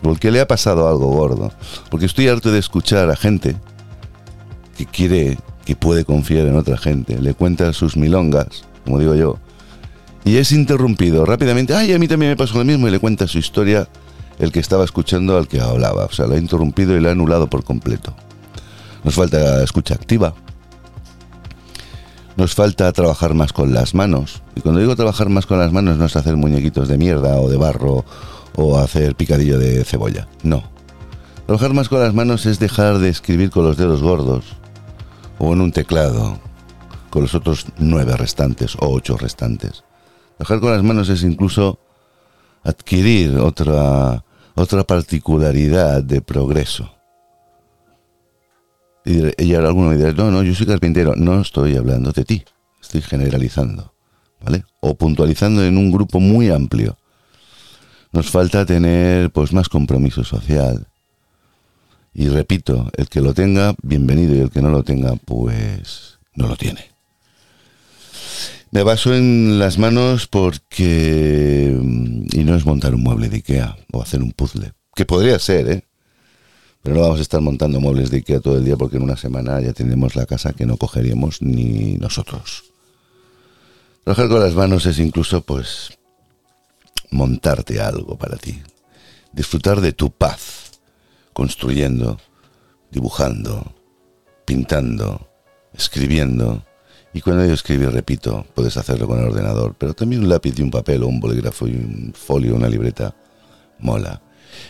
[0.02, 1.52] o al que le ha pasado algo gordo.
[1.90, 3.56] Porque estoy harto de escuchar a gente
[4.76, 9.38] que quiere, que puede confiar en otra gente, le cuenta sus milongas, como digo yo,
[10.24, 11.74] y es interrumpido rápidamente.
[11.74, 13.88] Ay, a mí también me pasó lo mismo, y le cuenta su historia
[14.38, 16.06] el que estaba escuchando al que hablaba.
[16.06, 18.14] O sea, lo ha interrumpido y lo ha anulado por completo.
[19.04, 20.34] Nos falta escucha activa.
[22.36, 24.42] Nos falta trabajar más con las manos.
[24.56, 27.50] Y cuando digo trabajar más con las manos no es hacer muñequitos de mierda o
[27.50, 28.04] de barro
[28.56, 30.26] o hacer picadillo de cebolla.
[30.42, 30.64] No.
[31.46, 34.44] Trabajar más con las manos es dejar de escribir con los dedos gordos
[35.38, 36.38] o en un teclado
[37.10, 39.82] con los otros nueve restantes o ocho restantes.
[40.40, 41.78] Trabajar con las manos es incluso
[42.62, 46.90] adquirir otra otra particularidad de progreso.
[49.04, 51.14] Y, ahora alguno me no, no, yo soy carpintero.
[51.14, 52.42] No estoy hablando de ti,
[52.80, 53.92] estoy generalizando,
[54.42, 54.64] ¿vale?
[54.80, 56.96] O puntualizando en un grupo muy amplio.
[58.10, 60.88] Nos falta tener pues más compromiso social.
[62.14, 66.48] Y repito, el que lo tenga, bienvenido, y el que no lo tenga, pues no
[66.48, 66.90] lo tiene.
[68.70, 71.76] Me baso en las manos porque...
[71.80, 74.72] Mm, y no es montar un mueble de Ikea o hacer un puzzle.
[74.94, 75.84] Que podría ser, ¿eh?
[76.82, 79.16] Pero no vamos a estar montando muebles de Ikea todo el día porque en una
[79.16, 82.64] semana ya tendremos la casa que no cogeríamos ni nosotros.
[84.04, 85.98] Trabajar con las manos es incluso, pues,
[87.10, 88.62] montarte algo para ti.
[89.32, 90.80] Disfrutar de tu paz,
[91.32, 92.18] construyendo,
[92.90, 93.74] dibujando,
[94.46, 95.28] pintando,
[95.74, 96.64] escribiendo
[97.12, 100.62] y cuando yo escribo, repito, puedes hacerlo con el ordenador, pero también un lápiz y
[100.62, 103.14] un papel o un bolígrafo y un folio, una libreta,
[103.80, 104.22] mola.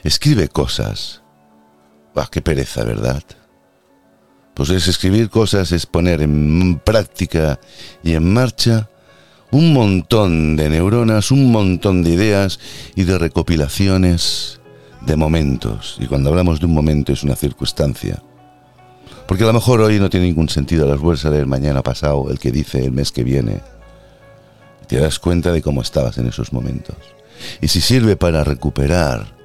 [0.03, 1.23] Escribe cosas.
[2.15, 3.23] ¡Ah, qué pereza, ¿verdad?
[4.55, 7.61] Pues es escribir cosas, es poner en práctica
[8.03, 8.89] y en marcha
[9.51, 12.59] un montón de neuronas, un montón de ideas
[12.95, 14.61] y de recopilaciones
[15.03, 15.97] de momentos.
[16.01, 18.23] Y cuando hablamos de un momento es una circunstancia.
[19.31, 22.32] Porque a lo mejor hoy no tiene ningún sentido, las vuelves a leer mañana pasado,
[22.32, 23.61] el que dice el mes que viene.
[24.89, 26.97] Te das cuenta de cómo estabas en esos momentos.
[27.61, 29.36] Y si sirve para recuperar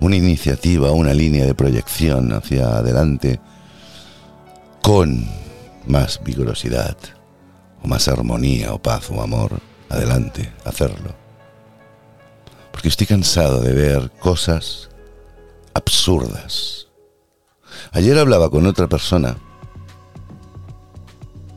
[0.00, 3.38] una iniciativa, una línea de proyección hacia adelante,
[4.80, 5.28] con
[5.86, 6.96] más vigorosidad,
[7.82, 9.60] o más armonía, o paz, o amor,
[9.90, 11.14] adelante, hacerlo.
[12.72, 14.88] Porque estoy cansado de ver cosas
[15.74, 16.85] absurdas
[17.92, 19.36] Ayer hablaba con otra persona,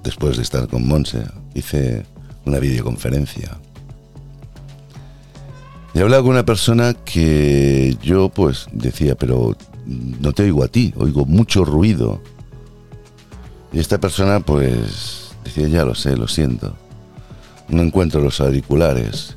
[0.04, 2.06] después de estar con Monse, hice
[2.46, 3.58] una videoconferencia.
[5.94, 10.94] Y hablaba con una persona que yo pues decía, pero no te oigo a ti,
[10.98, 12.22] oigo mucho ruido.
[13.74, 16.76] Y esta persona pues decía, ya lo sé, lo siento.
[17.68, 19.36] No encuentro los auriculares.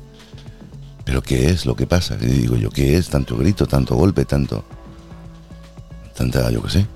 [1.05, 2.17] Pero ¿qué es lo que pasa?
[2.21, 3.09] Y digo yo, ¿qué es?
[3.09, 4.63] Tanto grito, tanto golpe, tanto
[6.15, 6.87] tanta, yo qué sé,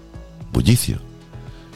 [0.51, 0.99] bullicio.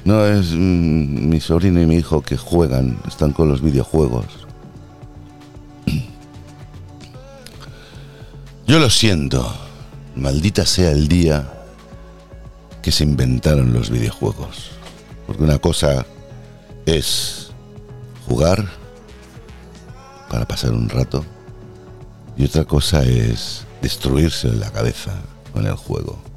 [0.04, 4.26] No es mm, mi sobrino y mi hijo que juegan, están con los videojuegos.
[8.68, 9.54] Yo lo siento,
[10.16, 11.52] maldita sea el día
[12.82, 14.72] que se inventaron los videojuegos.
[15.28, 16.06] Porque una cosa
[16.86, 17.52] es
[18.28, 18.68] jugar
[20.30, 21.24] para pasar un rato
[22.38, 25.12] y otra cosa es destruirse la cabeza
[25.54, 26.31] con el juego.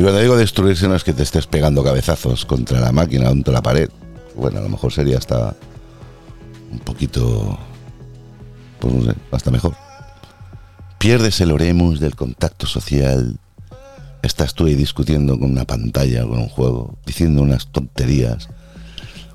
[0.00, 3.52] Y cuando digo destruirse no es que te estés pegando cabezazos contra la máquina, contra
[3.52, 3.90] la pared.
[4.34, 5.54] Bueno, a lo mejor sería hasta
[6.72, 7.58] un poquito,
[8.78, 9.74] pues no sé, hasta mejor.
[10.96, 13.38] Pierdes el oremus del contacto social.
[14.22, 18.48] Estás tú ahí discutiendo con una pantalla, con un juego, diciendo unas tonterías,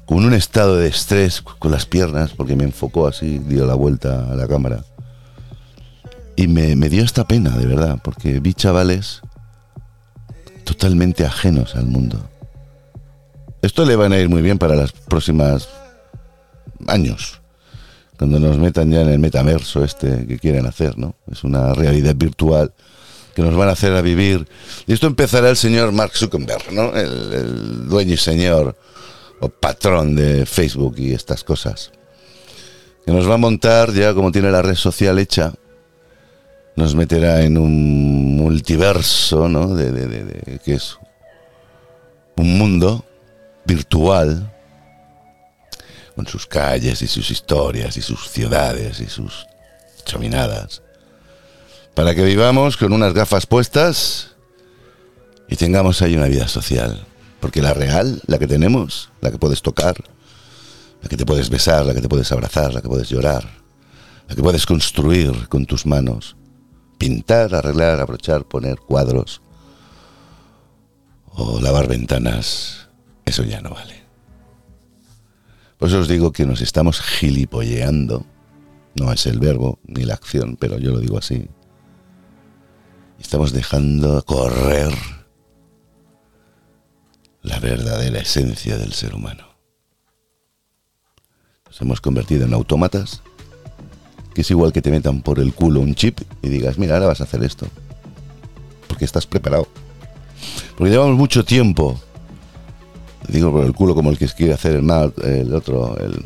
[0.08, 4.32] con un estado de estrés con las piernas, porque me enfocó así, dio la vuelta
[4.32, 4.84] a la cámara.
[6.36, 9.22] Y me, me dio esta pena, de verdad, porque vi chavales
[10.66, 12.20] totalmente ajenos al mundo.
[13.62, 15.70] Esto le van a ir muy bien para las próximas
[16.88, 17.40] años,
[18.18, 21.16] cuando nos metan ya en el metaverso este que quieren hacer, ¿no?
[21.32, 22.74] Es una realidad virtual
[23.34, 24.48] que nos van a hacer a vivir.
[24.88, 26.96] Y esto empezará el señor Mark Zuckerberg, ¿no?
[26.96, 28.78] El, el dueño y señor
[29.42, 31.92] o patrón de Facebook y estas cosas.
[33.06, 35.54] Que nos va a montar ya como tiene la red social hecha,
[36.76, 39.74] nos meterá en un multiverso, ¿no?
[39.76, 40.98] De, de, que es
[42.38, 43.06] un mundo
[43.66, 44.52] virtual
[46.16, 49.48] con sus calles y sus historias y sus ciudades y sus
[50.06, 50.82] chominadas,
[51.94, 54.36] para que vivamos con unas gafas puestas
[55.48, 57.06] y tengamos ahí una vida social.
[57.40, 59.96] Porque la real, la que tenemos, la que puedes tocar,
[61.02, 63.48] la que te puedes besar, la que te puedes abrazar, la que puedes llorar,
[64.28, 66.36] la que puedes construir con tus manos,
[66.98, 69.42] pintar, arreglar, abrochar, poner cuadros
[71.34, 72.90] o lavar ventanas,
[73.26, 74.04] eso ya no vale.
[75.78, 78.26] Por eso os digo que nos estamos gilipolleando,
[78.96, 81.50] no es el verbo ni la acción, pero yo lo digo así.
[83.20, 84.94] Estamos dejando correr
[87.42, 89.46] la verdadera esencia del ser humano.
[91.66, 93.22] Nos hemos convertido en autómatas,
[94.36, 97.08] que es igual que te metan por el culo un chip y digas, mira, ahora
[97.08, 97.68] vas a hacer esto,
[98.88, 99.68] porque estás preparado.
[100.78, 102.00] Porque llevamos mucho tiempo,
[103.30, 106.26] digo por el culo como el que quiere hacer el, el otro, el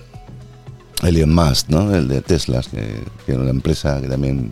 [1.03, 1.95] Elon Musk, ¿no?
[1.95, 4.52] El de Tesla, que tiene una empresa que también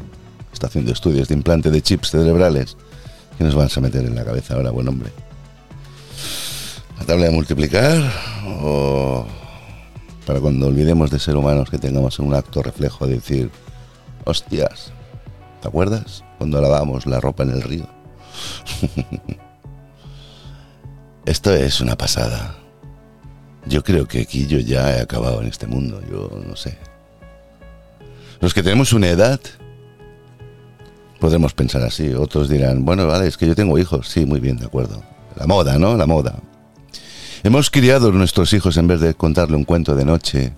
[0.54, 2.78] está haciendo estudios de implante de chips cerebrales.
[3.38, 5.10] que nos van a meter en la cabeza ahora, buen hombre?
[7.00, 8.12] la tabla de multiplicar
[10.28, 13.50] para cuando olvidemos de ser humanos que tengamos un acto reflejo de decir,
[14.26, 14.92] hostias,
[15.62, 17.88] ¿te acuerdas cuando lavábamos la ropa en el río?
[21.26, 22.56] Esto es una pasada.
[23.68, 26.78] Yo creo que aquí yo ya he acabado en este mundo, yo no sé.
[28.42, 29.40] Los que tenemos una edad,
[31.22, 32.14] podremos pensar así.
[32.14, 34.10] Otros dirán, bueno, vale, es que yo tengo hijos.
[34.10, 35.02] Sí, muy bien, de acuerdo.
[35.38, 35.96] La moda, ¿no?
[35.96, 36.36] La moda.
[37.44, 40.54] Hemos criado nuestros hijos en vez de contarle un cuento de noche,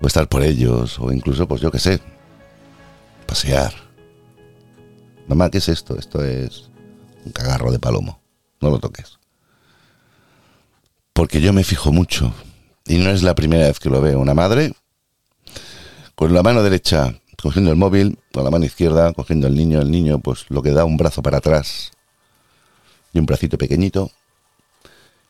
[0.00, 2.00] o estar por ellos, o incluso, pues yo qué sé,
[3.26, 3.72] pasear.
[5.26, 5.98] Mamá, ¿qué es esto?
[5.98, 6.70] Esto es
[7.24, 8.20] un cagarro de palomo.
[8.60, 9.18] No lo toques.
[11.12, 12.32] Porque yo me fijo mucho,
[12.86, 14.20] y no es la primera vez que lo veo.
[14.20, 14.72] Una madre
[16.14, 19.90] con la mano derecha cogiendo el móvil, con la mano izquierda cogiendo el niño, el
[19.90, 21.90] niño pues lo que da un brazo para atrás
[23.12, 24.12] y un bracito pequeñito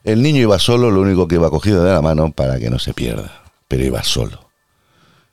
[0.04, 2.78] el niño iba solo, lo único que iba cogido de la mano para que no
[2.78, 4.50] se pierda, pero iba solo.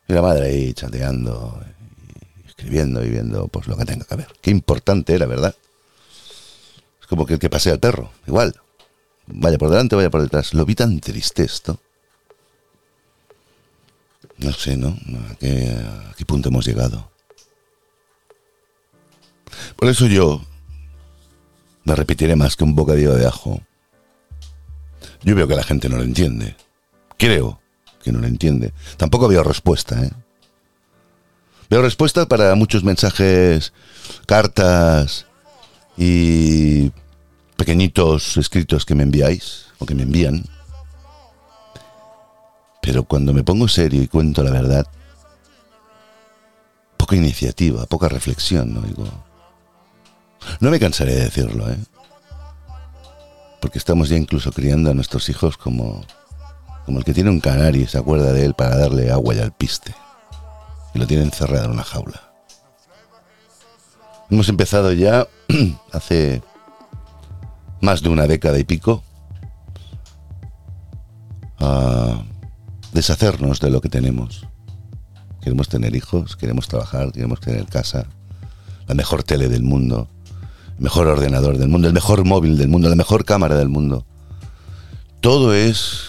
[0.08, 1.60] Y la madre ahí chateando,
[2.48, 4.28] escribiendo y viendo pues lo que tenga que ver.
[4.42, 5.56] Qué importante era, ¿verdad?
[7.02, 8.56] Es como que el que pasea el perro, igual.
[9.28, 10.54] Vaya por delante, vaya por detrás.
[10.54, 11.80] Lo vi tan triste esto.
[14.38, 14.98] No sé, ¿no?
[15.30, 17.12] ¿A qué, a qué punto hemos llegado?
[19.76, 20.42] Por eso yo
[21.84, 23.62] me repetiré más que un bocadillo de ajo
[25.24, 26.56] yo veo que la gente no lo entiende.
[27.18, 27.60] Creo
[28.04, 28.74] que no lo entiende.
[28.98, 30.12] Tampoco veo respuesta, ¿eh?
[31.70, 33.74] Veo respuesta para muchos mensajes,
[34.26, 35.28] cartas
[35.96, 36.92] y
[37.58, 40.46] pequeñitos escritos que me enviáis o que me envían.
[42.82, 44.88] Pero cuando me pongo serio y cuento la verdad,
[46.98, 48.82] poca iniciativa, poca reflexión, ¿no?
[48.82, 49.06] Digo,
[50.60, 51.78] no me cansaré de decirlo, ¿eh?
[53.62, 56.04] Porque estamos ya incluso criando a nuestros hijos como,
[56.86, 59.40] como el que tiene un canario y se acuerda de él para darle agua y
[59.40, 59.94] alpiste,
[60.94, 62.30] y lo tiene encerrado en una jaula.
[64.30, 65.28] Hemos empezado ya
[65.92, 66.42] hace
[67.82, 69.04] más de una década y pico
[71.60, 72.24] a
[72.94, 74.46] deshacernos de lo que tenemos.
[75.42, 78.06] Queremos tener hijos, queremos trabajar, queremos tener casa,
[78.88, 80.08] la mejor tele del mundo,
[80.80, 84.06] mejor ordenador del mundo, el mejor móvil del mundo, la mejor cámara del mundo.
[85.22, 86.06] Todo es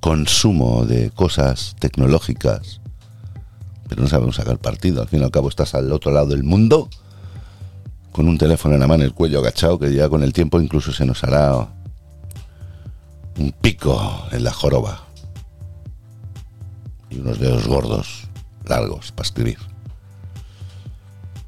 [0.00, 2.80] consumo de cosas tecnológicas,
[3.88, 5.00] pero no sabemos sacar partido.
[5.00, 6.88] Al fin y al cabo estás al otro lado del mundo
[8.12, 10.92] con un teléfono en la mano, el cuello agachado, que ya con el tiempo incluso
[10.92, 11.66] se nos hará
[13.38, 15.06] un pico en la joroba
[17.08, 18.28] y unos dedos gordos,
[18.66, 19.71] largos, para escribir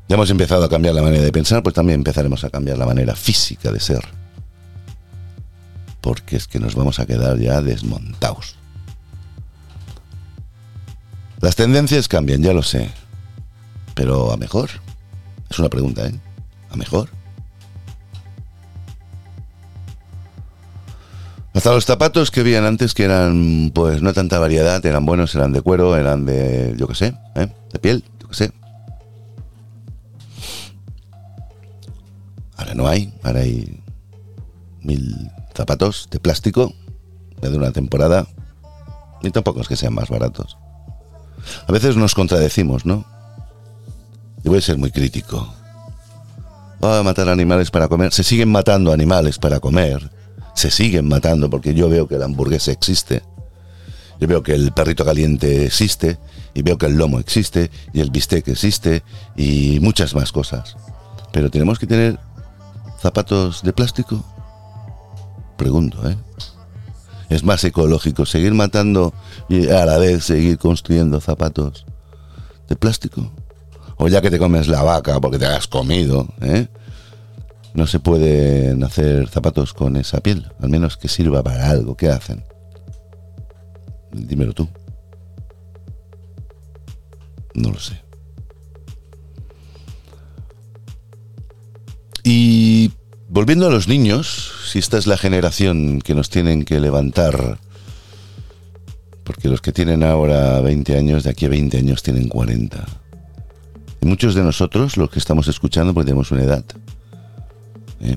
[0.09, 2.87] ya hemos empezado a cambiar la manera de pensar, pues también empezaremos a cambiar la
[2.87, 4.05] manera física de ser.
[6.01, 8.57] Porque es que nos vamos a quedar ya desmontados.
[11.41, 12.91] Las tendencias cambian, ya lo sé.
[13.95, 14.71] Pero a mejor.
[15.51, 16.15] Es una pregunta, ¿eh?
[16.71, 17.09] ¿A mejor?
[21.55, 25.53] Hasta los zapatos que habían antes, que eran, pues no tanta variedad, eran buenos, eran
[25.53, 27.47] de cuero, eran de, yo qué sé, ¿eh?
[27.73, 28.53] de piel, yo qué sé.
[32.57, 33.83] Ahora no hay, ahora hay
[34.83, 36.73] mil zapatos de plástico
[37.41, 38.27] de una temporada
[39.23, 40.57] y tampoco es que sean más baratos.
[41.67, 43.05] A veces nos contradecimos, ¿no?
[44.43, 45.53] Y voy a ser muy crítico.
[46.83, 48.13] Va a matar animales para comer.
[48.13, 50.11] Se siguen matando animales para comer.
[50.55, 53.23] Se siguen matando porque yo veo que la hamburguesa existe.
[54.21, 56.19] Yo veo que el perrito caliente existe.
[56.53, 57.71] Y veo que el lomo existe.
[57.95, 59.03] Y el bistec existe.
[59.35, 60.77] Y muchas más cosas.
[61.33, 62.19] Pero tenemos que tener
[63.05, 64.25] zapatos de plástico?
[65.59, 66.17] Pregunto, ¿eh?
[67.29, 69.13] Es más ecológico seguir matando
[69.47, 71.85] y a la vez seguir construyendo zapatos
[72.67, 73.31] de plástico.
[73.99, 76.69] O ya que te comes la vaca porque te has comido, ¿eh?
[77.75, 81.99] No se pueden hacer zapatos con esa piel, al menos que sirva para algo.
[81.99, 82.43] ¿Qué hacen?
[84.13, 84.67] Dímelo tú.
[87.53, 88.04] No lo sé.
[92.25, 92.91] Y
[93.29, 97.59] volviendo a los niños, si esta es la generación que nos tienen que levantar,
[99.25, 102.87] porque los que tienen ahora 20 años, de aquí a 20 años tienen 40.
[104.01, 106.65] Y muchos de nosotros, los que estamos escuchando, pues tenemos una edad.
[108.01, 108.17] ¿eh?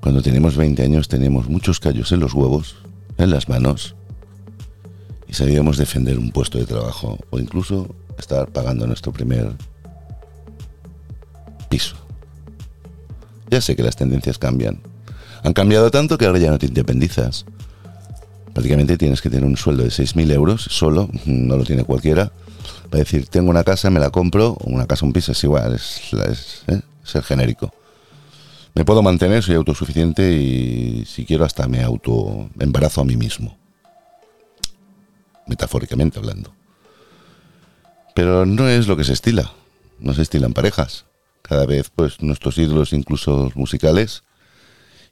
[0.00, 2.76] Cuando tenemos 20 años tenemos muchos callos en los huevos,
[3.18, 3.94] en las manos,
[5.28, 9.52] y sabíamos defender un puesto de trabajo o incluso estar pagando nuestro primer
[11.68, 12.05] piso.
[13.50, 14.80] Ya sé que las tendencias cambian.
[15.42, 17.44] Han cambiado tanto que ahora ya no te independizas.
[18.52, 22.32] Prácticamente tienes que tener un sueldo de 6.000 euros solo, no lo tiene cualquiera,
[22.90, 26.12] para decir, tengo una casa, me la compro, una casa, un piso, es igual, es,
[26.66, 26.80] ¿eh?
[27.04, 27.72] es el genérico.
[28.74, 33.56] Me puedo mantener, soy autosuficiente y si quiero hasta me auto embarazo a mí mismo.
[35.46, 36.52] Metafóricamente hablando.
[38.14, 39.52] Pero no es lo que se estila.
[39.98, 41.04] No se estilan parejas
[41.46, 44.24] cada vez pues nuestros ídolos incluso musicales.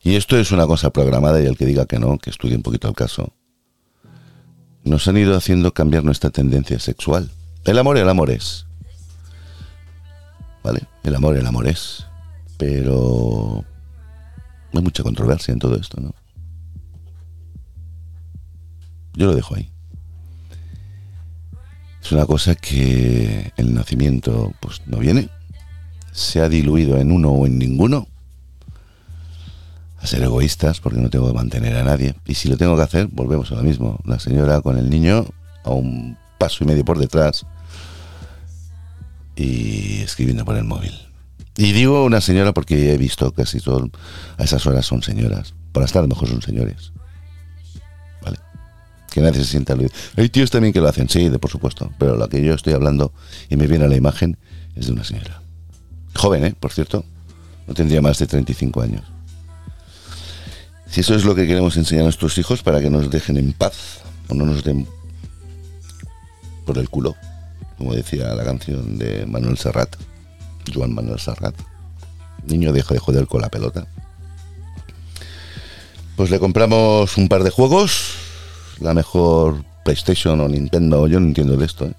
[0.03, 2.63] Y esto es una cosa programada y el que diga que no, que estudie un
[2.63, 3.33] poquito el caso.
[4.83, 7.31] Nos han ido haciendo cambiar nuestra tendencia sexual.
[7.65, 8.67] El amor, el amor es.
[10.63, 10.83] ¿Vale?
[11.05, 12.05] El amor, el amor es.
[12.59, 13.65] Pero
[14.75, 16.15] hay mucha controversia en todo esto, ¿no?
[19.15, 19.71] Yo lo dejo ahí.
[22.03, 25.31] Es una cosa que el nacimiento pues no viene,
[26.15, 28.07] se ha diluido en uno o en ninguno,
[29.99, 32.15] a ser egoístas porque no tengo que mantener a nadie.
[32.25, 33.99] Y si lo tengo que hacer, volvemos a lo mismo.
[34.05, 35.27] La señora con el niño
[35.65, 37.45] a un paso y medio por detrás
[39.35, 40.93] y escribiendo por el móvil.
[41.57, 43.91] Y digo una señora porque he visto casi todo,
[44.39, 45.55] a esas horas son señoras.
[45.73, 46.93] Para estar a lo mejor son señores.
[48.23, 48.39] ¿Vale?
[49.11, 49.93] Que nadie se sienta aludido.
[50.17, 51.91] Hay tíos también que lo hacen, sí, de por supuesto.
[51.99, 53.13] Pero lo que yo estoy hablando
[53.49, 54.37] y me viene a la imagen
[54.77, 55.44] es de una señora.
[56.15, 56.55] Joven, ¿eh?
[56.59, 57.05] Por cierto.
[57.67, 59.03] No tendría más de 35 años.
[60.87, 63.53] Si eso es lo que queremos enseñar a nuestros hijos para que nos dejen en
[63.53, 64.87] paz o no nos den
[66.65, 67.17] por el culo,
[67.79, 69.97] como decía la canción de Manuel Serrat,
[70.73, 71.55] Joan Manuel Serrat.
[72.47, 73.87] Niño deja de joder con la pelota.
[76.17, 78.15] Pues le compramos un par de juegos,
[78.79, 81.95] la mejor PlayStation o Nintendo, yo no entiendo de esto, ¿eh?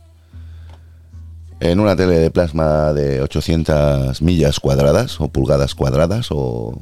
[1.72, 6.78] En una tele de plasma de 800 millas cuadradas o pulgadas cuadradas o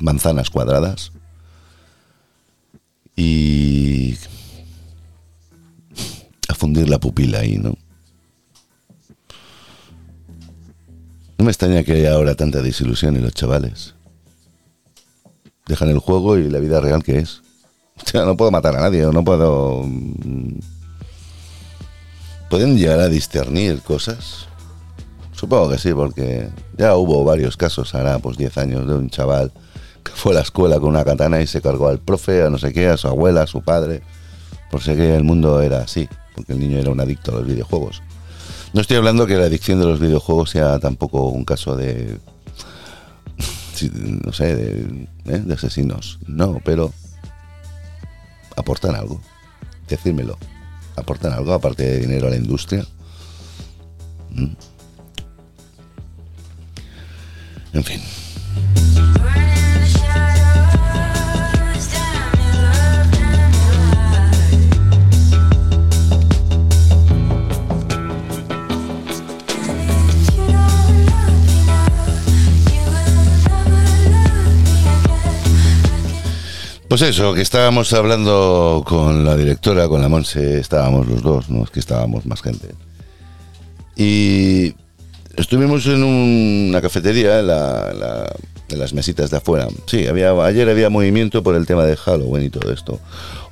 [0.00, 1.12] manzanas cuadradas
[3.16, 4.16] y
[6.48, 7.74] a fundir la pupila ahí, ¿no?
[11.38, 13.94] No me extraña que haya ahora tanta desilusión en los chavales.
[15.66, 17.42] Dejan el juego y la vida real que es.
[18.04, 20.58] O sea, no puedo matar a nadie, no puedo mm,
[22.52, 24.46] ¿Pueden llegar a discernir cosas?
[25.32, 29.50] Supongo que sí, porque ya hubo varios casos, ahora pues 10 años, de un chaval
[30.04, 32.58] que fue a la escuela con una katana y se cargó al profe, a no
[32.58, 34.02] sé qué, a su abuela, a su padre,
[34.70, 37.46] por si que el mundo era así, porque el niño era un adicto a los
[37.46, 38.02] videojuegos.
[38.74, 42.18] No estoy hablando que la adicción de los videojuegos sea tampoco un caso de,
[44.26, 45.38] no sé, de, ¿eh?
[45.38, 46.92] de asesinos, no, pero
[48.58, 49.22] aportan algo,
[49.88, 50.36] decírmelo
[50.96, 52.84] aportan algo aparte de dinero a la industria.
[54.30, 54.54] Mm.
[57.74, 58.00] En fin.
[76.92, 81.64] Pues eso, que estábamos hablando con la directora, con la Monse, estábamos los dos, no
[81.64, 82.74] es que estábamos más gente.
[83.96, 84.74] Y
[85.34, 89.68] estuvimos en una cafetería, en, las mesitas de afuera.
[89.86, 93.00] Sí, había, ayer había movimiento por el tema de Halloween y todo esto.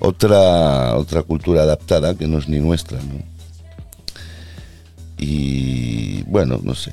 [0.01, 3.25] Otra, otra cultura adaptada que no es ni nuestra, ¿no?
[5.17, 6.93] Y bueno, no sé.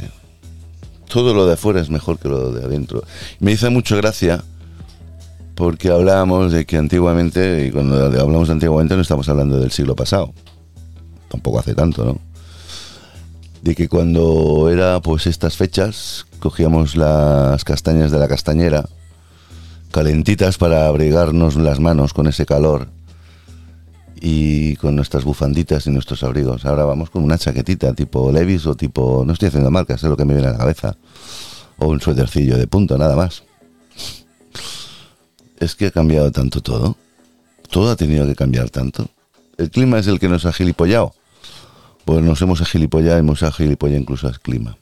[1.10, 3.04] Todo lo de afuera es mejor que lo de adentro.
[3.42, 4.46] Me hizo mucha gracia
[5.58, 10.32] porque hablábamos de que antiguamente, y cuando hablamos antiguamente no estamos hablando del siglo pasado,
[11.28, 12.20] tampoco hace tanto, ¿no?
[13.64, 18.86] de que cuando era pues estas fechas cogíamos las castañas de la castañera
[19.92, 22.88] calentitas para abrigarnos las manos con ese calor
[24.22, 26.66] y con nuestras bufanditas y nuestros abrigos.
[26.66, 30.18] Ahora vamos con una chaquetita tipo Levis o tipo, no estoy haciendo marcas, es lo
[30.18, 30.96] que me viene a la cabeza,
[31.78, 33.44] o un suétercillo de punto, nada más.
[35.58, 36.98] Es que ha cambiado tanto todo.
[37.70, 39.10] Todo ha tenido que cambiar tanto.
[39.58, 41.14] El clima es el que nos ha gilipollado.
[42.06, 44.78] Pues nos hemos agilipollado hemos agilipollado incluso al clima.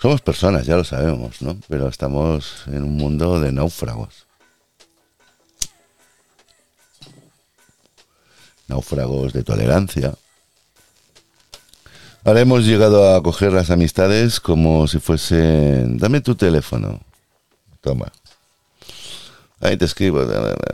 [0.00, 1.58] Somos personas, ya lo sabemos, ¿no?
[1.68, 4.26] Pero estamos en un mundo de náufragos.
[8.68, 10.14] Náufragos de tolerancia.
[12.22, 15.98] Ahora hemos llegado a coger las amistades como si fuesen...
[15.98, 17.00] Dame tu teléfono.
[17.80, 18.12] Toma.
[19.60, 20.24] Ahí te escribo.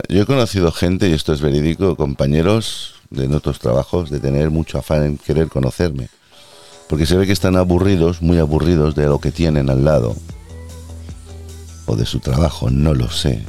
[0.09, 4.77] Yo he conocido gente, y esto es verídico, compañeros de otros trabajos, de tener mucho
[4.77, 6.09] afán en querer conocerme
[6.87, 10.15] porque se ve que están aburridos, muy aburridos de lo que tienen al lado.
[11.85, 13.43] O de su trabajo, no lo sé.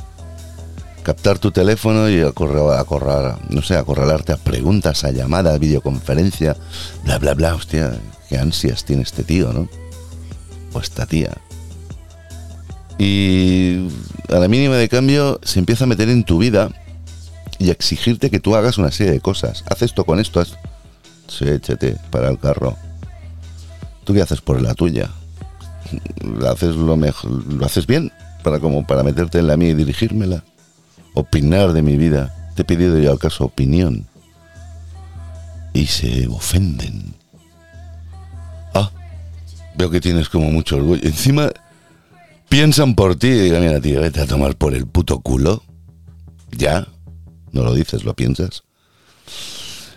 [1.02, 6.56] Captar tu teléfono y acorralar, no sé, acorralarte a preguntas, a llamadas, videoconferencia,
[7.04, 7.54] bla, bla, bla.
[7.54, 7.98] Hostia,
[8.28, 9.68] qué ansias tiene este tío, ¿no?
[10.72, 11.36] O esta tía.
[12.98, 13.88] Y
[14.28, 16.70] a la mínima de cambio se empieza a meter en tu vida
[17.58, 19.64] y a exigirte que tú hagas una serie de cosas.
[19.68, 20.40] Haz esto con esto.
[20.40, 20.56] Haz...
[21.28, 22.76] Sí, échate para el carro.
[24.04, 25.10] ¿Tú qué haces por la tuya?
[26.22, 27.44] ¿Lo haces lo mejor?
[27.52, 28.12] ¿Lo haces bien?
[28.42, 30.44] Para como para meterte en la mía y dirigírmela.
[31.14, 32.52] Opinar de mi vida.
[32.54, 34.06] Te he pedido yo al caso opinión.
[35.72, 37.14] Y se ofenden.
[38.72, 38.90] Ah,
[39.76, 41.02] veo que tienes como mucho orgullo.
[41.04, 41.50] Encima
[42.48, 45.62] piensan por ti y digan, mira, tío, vete a tomar por el puto culo.
[46.52, 46.86] Ya.
[47.52, 48.64] No lo dices, lo piensas.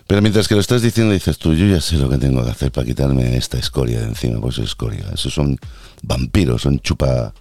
[0.08, 2.50] Pero mientras que lo estás diciendo, dices tú, yo ya sé lo que tengo que
[2.50, 5.06] hacer para quitarme esta escoria de encima, pues escoria.
[5.14, 5.58] Esos son
[6.02, 7.34] vampiros, son chupa,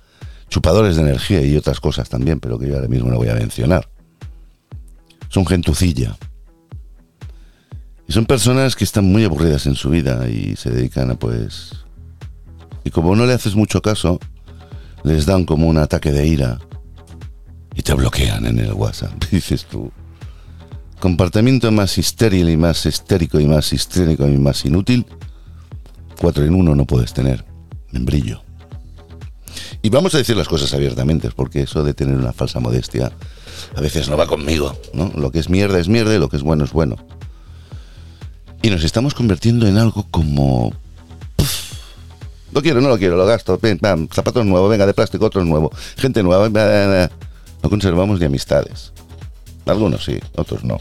[0.51, 3.35] chupadores de energía y otras cosas también, pero que yo ahora mismo no voy a
[3.35, 3.89] mencionar.
[5.31, 6.19] Son gentucilla.
[8.07, 11.73] Y son personas que están muy aburridas en su vida y se dedican a pues...
[12.85, 14.21] Y como no le haces mucho caso,
[15.09, 16.59] les dan como un ataque de ira
[17.75, 19.13] y te bloquean en el WhatsApp.
[19.31, 19.91] dices tú,
[21.01, 25.07] comportamiento más histérico y más histérico y más histérico y más inútil,
[26.21, 27.45] cuatro en uno no puedes tener,
[27.93, 28.43] en brillo.
[29.81, 33.13] Y vamos a decir las cosas abiertamente, porque eso de tener una falsa modestia
[33.77, 35.11] a veces no va conmigo, ¿no?
[35.17, 36.97] Lo que es mierda es mierda y lo que es bueno es bueno.
[38.61, 40.73] Y nos estamos convirtiendo en algo como...
[42.53, 43.59] lo quiero, no lo quiero, lo gasto,
[44.13, 46.49] zapatos nuevos, venga, de plástico, otros nuevos, gente nueva,
[47.63, 48.93] no conservamos ni amistades.
[49.67, 50.79] Algunos sí, otros no.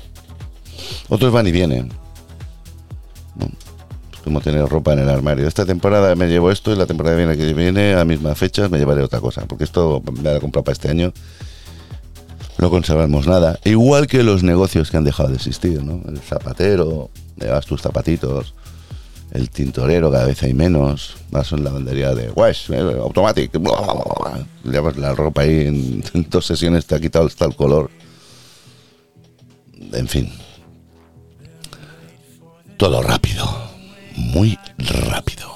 [1.10, 1.91] Otros van y vienen.
[4.23, 5.48] como tener ropa en el armario.
[5.48, 8.77] Esta temporada me llevo esto y la temporada viene que viene a mismas fechas me
[8.77, 9.45] llevaré otra cosa.
[9.45, 11.14] Porque esto me he comprado para este año.
[12.60, 13.60] No conservamos nada.
[13.64, 16.02] Igual que los negocios que han dejado de existir, ¿no?
[16.10, 18.53] El zapatero, llevas tus zapatitos.
[19.38, 21.15] El tintorero, cada vez hay menos.
[21.30, 23.51] Vas en la bandería de Wesh, eh, Automatic.
[24.64, 27.91] Llevas la ropa ahí en, en dos sesiones, te ha quitado hasta el color
[29.93, 30.31] en fin.
[32.77, 33.45] Todo rápido,
[34.15, 35.47] muy rápido.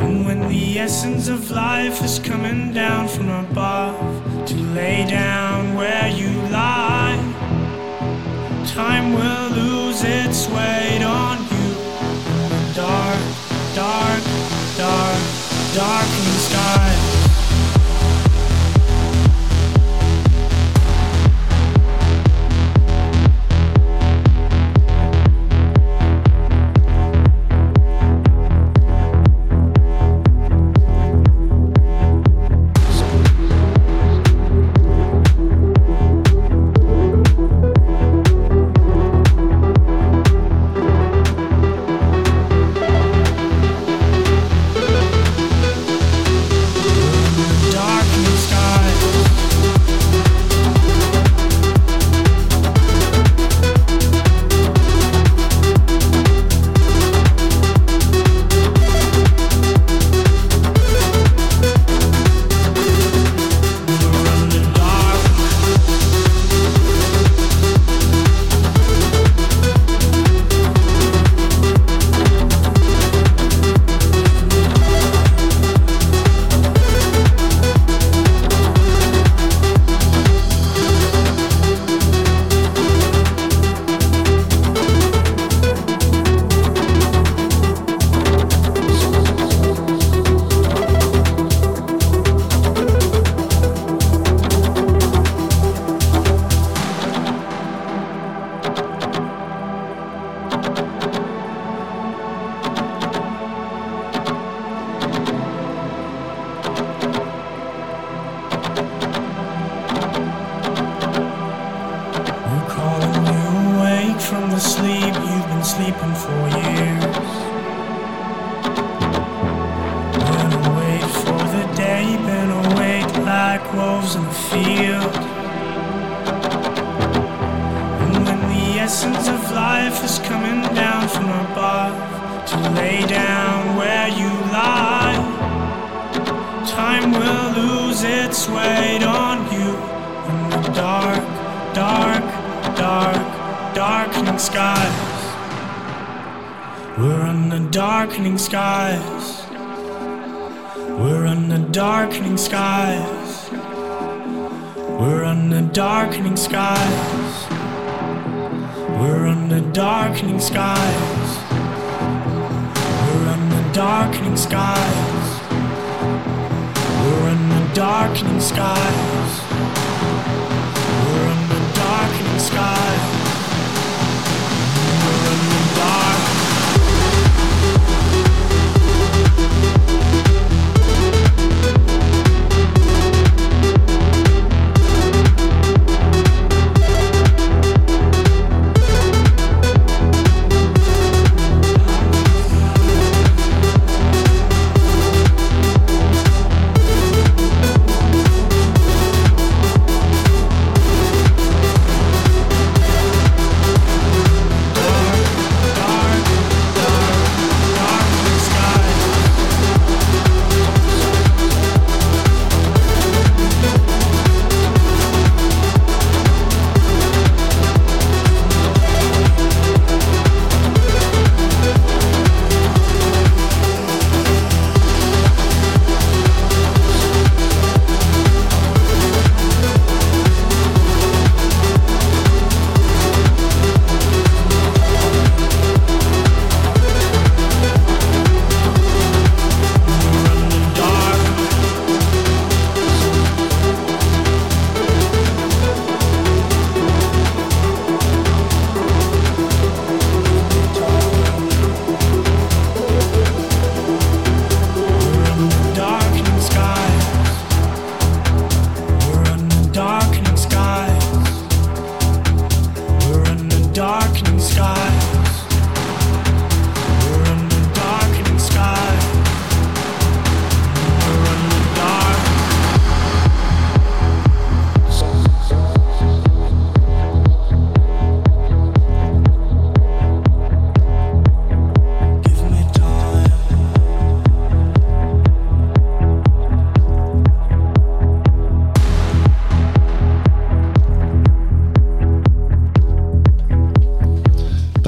[0.00, 3.96] When the essence of life is coming down from above
[4.46, 7.01] to lay down where you lie,
[8.66, 11.74] time will lose its weight on you.
[12.74, 13.20] Dark,
[13.74, 14.22] dark,
[14.76, 15.20] dark,
[15.74, 17.11] darkened sky.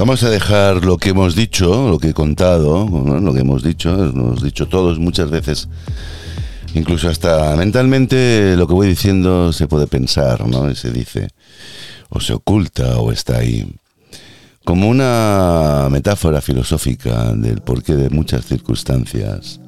[0.06, 3.90] Vamos a dejar lo que hemos dicho, lo que he contado, lo que hemos dicho,
[4.04, 5.66] hemos dicho todos muchas veces.
[6.74, 10.74] Incluso hasta mentalmente lo que voy diciendo se puede pensar, ¿no?
[10.74, 11.30] Se dice,
[12.10, 13.66] o se oculta, o está ahí.
[14.62, 19.58] Como una metáfora filosófica del porqué de muchas circunstancias.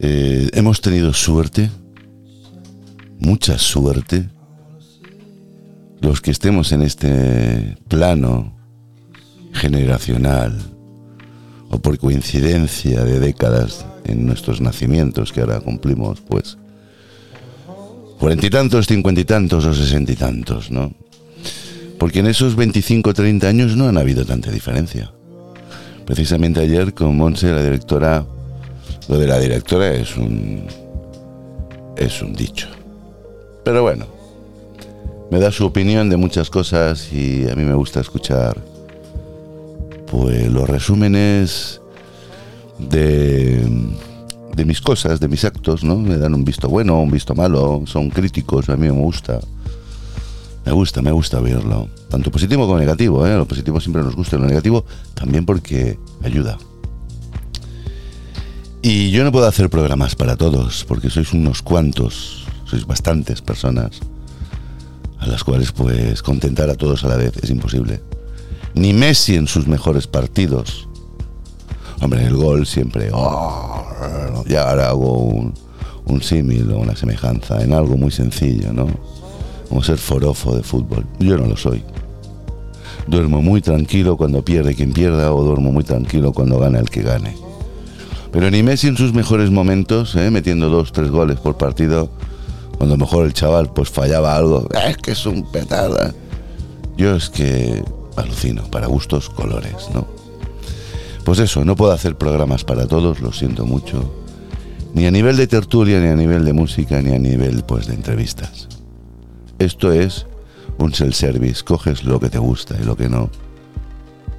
[0.00, 1.70] Eh, hemos tenido suerte,
[3.18, 4.28] mucha suerte,
[6.02, 8.55] los que estemos en este plano
[9.56, 10.56] generacional
[11.70, 16.56] o por coincidencia de décadas en nuestros nacimientos que ahora cumplimos pues
[18.18, 20.92] cuarenta y tantos, cincuenta y tantos o sesenta y tantos, ¿no?
[21.98, 25.12] Porque en esos 25 o 30 años no han habido tanta diferencia.
[26.04, 28.24] Precisamente ayer con Monse, la directora,
[29.08, 30.66] lo de la directora es un
[31.96, 32.68] es un dicho.
[33.64, 34.06] Pero bueno,
[35.30, 38.56] me da su opinión de muchas cosas y a mí me gusta escuchar
[40.16, 41.82] pues los resúmenes
[42.78, 43.68] de,
[44.54, 45.98] de mis cosas, de mis actos, ¿no?
[45.98, 49.40] Me dan un visto bueno, un visto malo, son críticos, a mí me gusta.
[50.64, 51.88] Me gusta, me gusta verlo.
[52.08, 53.36] Tanto positivo como negativo, ¿eh?
[53.36, 56.56] Lo positivo siempre nos gusta, lo negativo también porque ayuda.
[58.80, 64.00] Y yo no puedo hacer programas para todos, porque sois unos cuantos, sois bastantes personas
[65.18, 68.00] a las cuales pues contentar a todos a la vez es imposible.
[68.76, 70.86] Ni Messi en sus mejores partidos.
[72.02, 73.08] Hombre, el gol siempre...
[73.12, 73.82] "Oh",
[74.46, 78.86] y ahora hago un, símil o una semejanza en algo muy sencillo, ¿no?
[79.68, 81.06] Como ser forofo de fútbol.
[81.18, 81.82] Yo no lo soy.
[83.06, 87.02] Duermo muy tranquilo cuando pierde quien pierda o duermo muy tranquilo cuando gana el que
[87.02, 87.34] gane.
[88.30, 90.30] Pero ni Messi en sus mejores momentos, ¿eh?
[90.30, 92.10] metiendo dos, tres goles por partido,
[92.76, 96.12] cuando mejor el chaval pues fallaba algo, es que es un petarda.
[96.96, 97.82] Yo es que
[98.16, 100.06] alucino, para gustos, colores, ¿no?
[101.24, 104.14] Pues eso, no puedo hacer programas para todos, lo siento mucho.
[104.94, 107.94] Ni a nivel de tertulia, ni a nivel de música, ni a nivel pues de
[107.94, 108.68] entrevistas.
[109.58, 110.26] Esto es
[110.78, 113.30] un self-service, coges lo que te gusta y lo que no,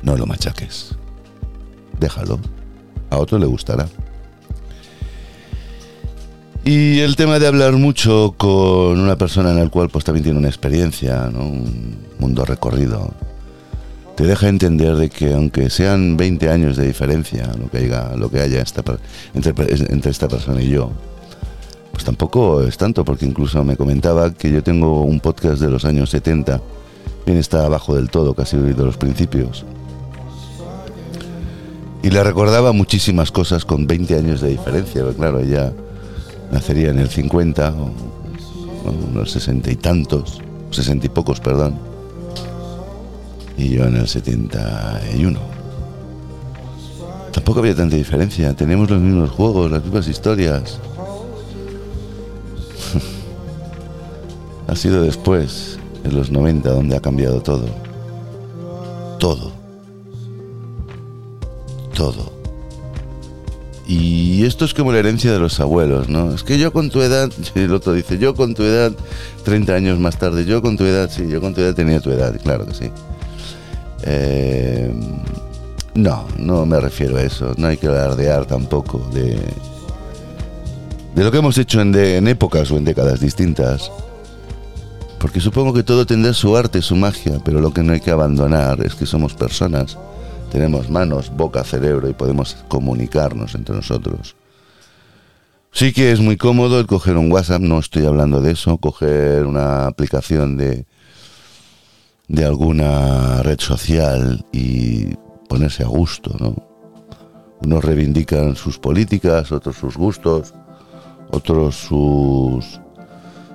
[0.02, 0.96] no lo machaques.
[2.00, 2.40] Déjalo.
[3.10, 3.88] A otro le gustará.
[6.64, 10.40] Y el tema de hablar mucho con una persona en la cual pues también tiene
[10.40, 13.14] una experiencia, un mundo recorrido,
[14.18, 18.32] te deja entender de que aunque sean 20 años de diferencia lo que haya, lo
[18.32, 18.64] que haya
[19.36, 20.92] entre, esta persona y yo,
[21.92, 25.86] pues tampoco es tanto, porque incluso me comentaba que yo tengo un podcast de los
[25.86, 26.60] años 70,
[27.28, 29.66] bien está abajo del todo, casi de los principios.
[32.02, 35.74] Y le recordaba muchísimas cosas con 20 años de diferencia, claro, ella
[36.52, 37.92] nacería en el 50, o,
[39.12, 40.42] unos 60 y tantos,
[40.72, 41.87] 60 y pocos, perdón
[43.58, 45.40] y yo en el 71.
[47.32, 50.80] Tampoco había tanta diferencia, tenemos los mismos juegos, las mismas historias.
[54.68, 57.68] ha sido después, en los 90, donde ha cambiado todo.
[59.20, 59.52] Todo.
[61.94, 62.38] Todo.
[63.88, 66.34] Y esto es como la herencia de los abuelos, ¿no?
[66.34, 68.92] Es que yo con tu edad, el otro dice, yo con tu edad,
[69.46, 72.12] 30 años más tarde, yo con tu edad, sí, yo con tu edad tenía tu
[72.12, 72.92] edad, claro que sí.
[74.04, 74.92] Eh,
[75.96, 77.54] no, no me refiero a eso.
[77.58, 79.40] No hay que alardear tampoco de,
[81.16, 83.92] de lo que hemos hecho en, en épocas o en décadas distintas.
[85.20, 88.12] Porque supongo que todo tendrá su arte, su magia, pero lo que no hay que
[88.12, 89.98] abandonar es que somos personas.
[90.52, 94.36] Tenemos manos, boca, cerebro y podemos comunicarnos entre nosotros.
[95.72, 99.46] Sí que es muy cómodo el coger un WhatsApp, no estoy hablando de eso, coger
[99.46, 100.86] una aplicación de,
[102.28, 105.16] de alguna red social y
[105.48, 106.56] ponerse a gusto, ¿no?
[107.64, 110.54] Unos reivindican sus políticas, otros sus gustos,
[111.32, 112.80] otros sus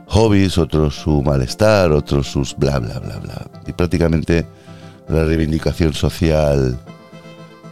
[0.07, 3.47] hobbies, otros su malestar, otros sus bla, bla, bla, bla.
[3.67, 4.47] Y prácticamente
[5.09, 6.79] la reivindicación social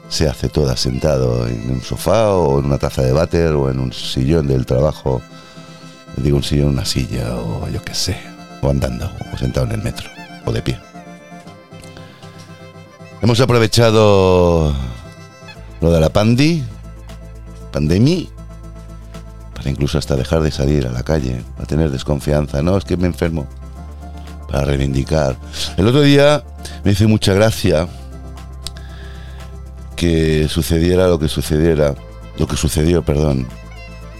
[0.08, 3.80] se hace toda sentado en un sofá o en una taza de váter o en
[3.80, 5.22] un sillón del trabajo.
[6.16, 8.16] Digo un sillón, una silla o yo qué sé,
[8.62, 10.08] o andando, o sentado en el metro,
[10.44, 10.89] o de pie.
[13.22, 14.74] Hemos aprovechado
[15.82, 16.64] lo de la pandi,
[17.70, 18.26] pandemia,
[19.54, 22.62] para incluso hasta dejar de salir a la calle, para tener desconfianza.
[22.62, 23.46] No, es que me enfermo.
[24.48, 25.36] Para reivindicar.
[25.76, 26.42] El otro día
[26.82, 27.86] me hizo mucha gracia
[29.96, 31.94] que sucediera lo que sucediera,
[32.38, 33.46] lo que sucedió, perdón.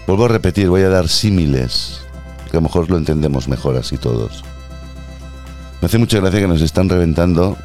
[0.05, 2.01] Vuelvo a repetir, voy a dar símiles,
[2.51, 4.43] que a lo mejor lo entendemos mejor así todos.
[5.81, 7.57] Me hace mucha gracia que nos están reventando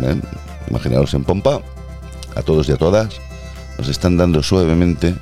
[0.00, 0.20] ¿eh?
[1.12, 1.60] en pompa,
[2.34, 3.14] a todos y a todas,
[3.78, 5.14] nos están dando suavemente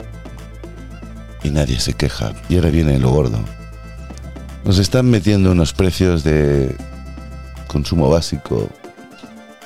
[1.43, 2.33] y nadie se queja.
[2.49, 3.39] Y ahora viene lo gordo.
[4.65, 6.77] Nos están metiendo unos precios de
[7.67, 8.69] consumo básico,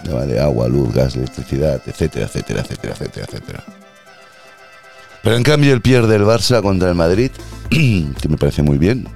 [0.04, 3.64] de agua, luz, gas, electricidad, etcétera, etcétera, etcétera, etcétera, etcétera.
[5.22, 7.30] Pero en cambio el pierde el Barça contra el Madrid,
[7.70, 9.08] que me parece muy bien.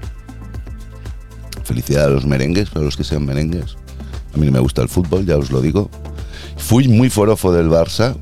[1.65, 3.77] Felicidad a los merengues, para los que sean merengues.
[4.39, 5.91] A mí no me gusta el fútbol, ya os lo digo.
[6.57, 8.15] Fui muy forofo del Barça,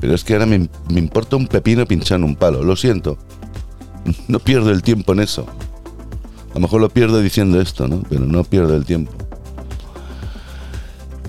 [0.00, 2.64] pero es que ahora me, importa un pepino pinchar un palo.
[2.64, 3.18] Lo siento.
[4.26, 5.44] No pierdo el tiempo en eso.
[6.52, 8.02] A lo mejor lo pierdo diciendo esto, ¿no?
[8.08, 9.12] Pero no pierdo el tiempo.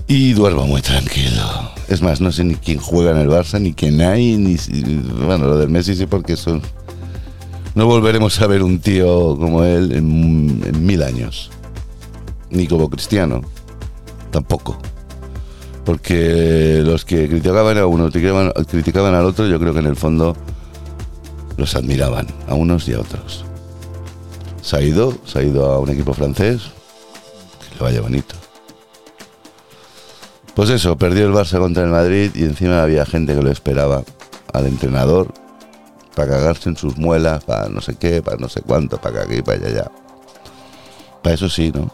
[0.06, 1.70] Y duermo muy tranquilo.
[1.88, 4.56] Es más, no sé ni quién juega en el Barça, ni quién hay, ni...
[5.26, 6.62] Bueno, lo del Messi sí porque son...
[7.74, 11.50] No volveremos a ver un tío como él en, en mil años.
[12.50, 13.42] Ni como Cristiano
[14.32, 14.76] tampoco.
[15.84, 19.96] Porque los que criticaban a uno, criticaban, criticaban al otro, yo creo que en el
[19.96, 20.36] fondo
[21.56, 23.44] los admiraban, a unos y a otros.
[24.60, 26.62] Se ha ido, se ha ido a un equipo francés,
[27.68, 28.34] que le vaya bonito.
[30.54, 34.02] Pues eso, perdió el Barça contra el Madrid y encima había gente que lo esperaba
[34.52, 35.32] al entrenador
[36.14, 39.42] para cagarse en sus muelas, para no sé qué, para no sé cuánto, para aquí,
[39.42, 39.90] para allá.
[41.22, 41.90] Para eso sí, ¿no?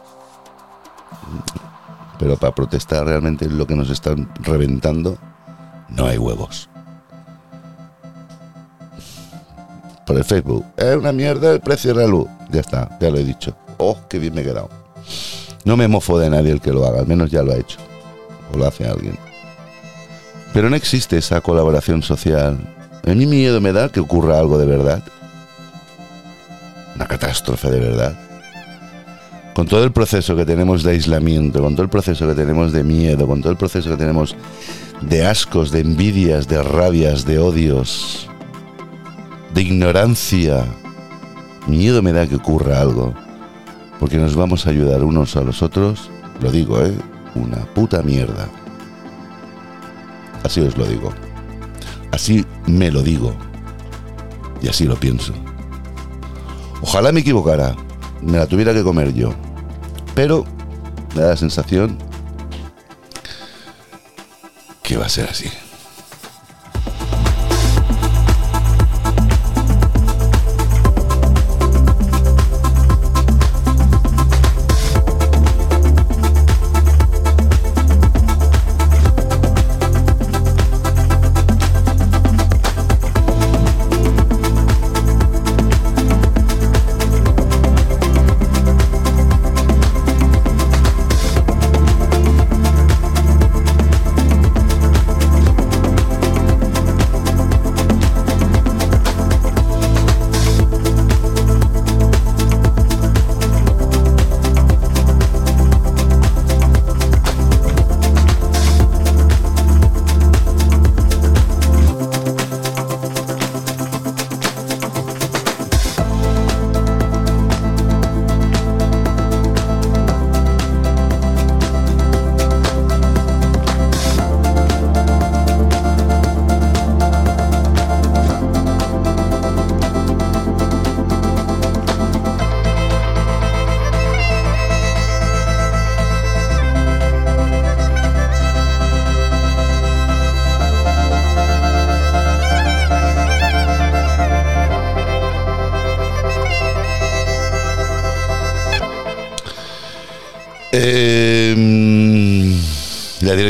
[2.19, 5.17] Pero para protestar realmente lo que nos están reventando,
[5.89, 6.69] no hay huevos.
[10.07, 12.29] Por el Facebook, es una mierda el precio de la luz.
[12.51, 13.55] Ya está, ya lo he dicho.
[13.77, 14.71] Oh, qué bien me he quedado.
[15.65, 17.79] No me mofo de nadie el que lo haga, al menos ya lo ha hecho.
[18.53, 19.19] O lo hace alguien.
[20.55, 22.59] Pero no existe esa colaboración social.
[23.07, 25.03] A mí miedo me da que ocurra algo de verdad.
[26.97, 28.28] Una catástrofe de verdad
[29.59, 32.85] con todo el proceso que tenemos de aislamiento, con todo el proceso que tenemos de
[32.85, 34.37] miedo, con todo el proceso que tenemos
[35.01, 38.31] de ascos, de envidias, de rabias, de odios,
[39.53, 40.65] de ignorancia,
[41.67, 43.15] miedo me da que ocurra algo,
[43.99, 46.09] porque nos vamos a ayudar unos a los otros,
[46.41, 46.95] lo digo, ¿eh?
[47.35, 48.49] Una puta mierda.
[50.45, 51.13] Así os lo digo.
[52.13, 53.35] Así me lo digo.
[54.63, 55.33] Y así lo pienso.
[56.81, 57.75] Ojalá me equivocara,
[58.23, 59.35] me la tuviera que comer yo.
[60.15, 60.45] Pero
[61.15, 61.99] me da la sensación
[64.83, 65.49] que va a ser así.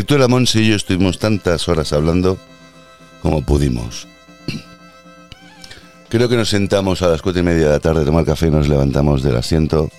[0.08, 2.38] Directora Monse y yo estuvimos tantas horas hablando
[3.20, 4.08] como pudimos.
[6.08, 8.46] Creo que nos sentamos a las cuatro y media de la tarde a tomar café
[8.46, 9.90] y nos levantamos del asiento.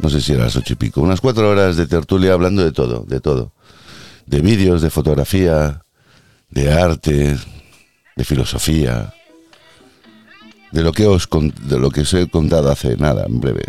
[0.00, 1.02] No sé si era las ocho y pico.
[1.02, 3.52] Unas cuatro horas de tertulia hablando de todo, de todo.
[4.26, 5.84] De vídeos, de fotografía,
[6.50, 7.36] de arte,
[8.16, 9.14] de filosofía,
[10.72, 11.28] de lo que os,
[11.62, 13.66] de lo que os he contado hace nada, en breve.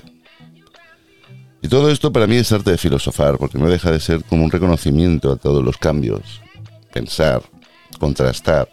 [1.68, 4.46] Y todo esto para mí es arte de filosofar, porque no deja de ser como
[4.46, 6.40] un reconocimiento a todos los cambios,
[6.94, 7.42] pensar,
[8.00, 8.70] contrastar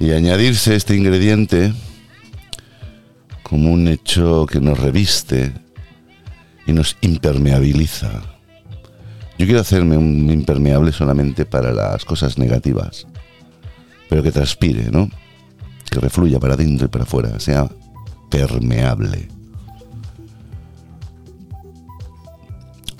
[0.00, 1.74] y añadirse este ingrediente
[3.42, 5.52] como un hecho que nos reviste
[6.66, 8.22] y nos impermeabiliza.
[9.38, 13.06] Yo quiero hacerme un impermeable solamente para las cosas negativas,
[14.08, 15.10] pero que transpire, ¿no?
[15.90, 17.68] Que refluya para adentro y para afuera, sea
[18.30, 19.28] permeable.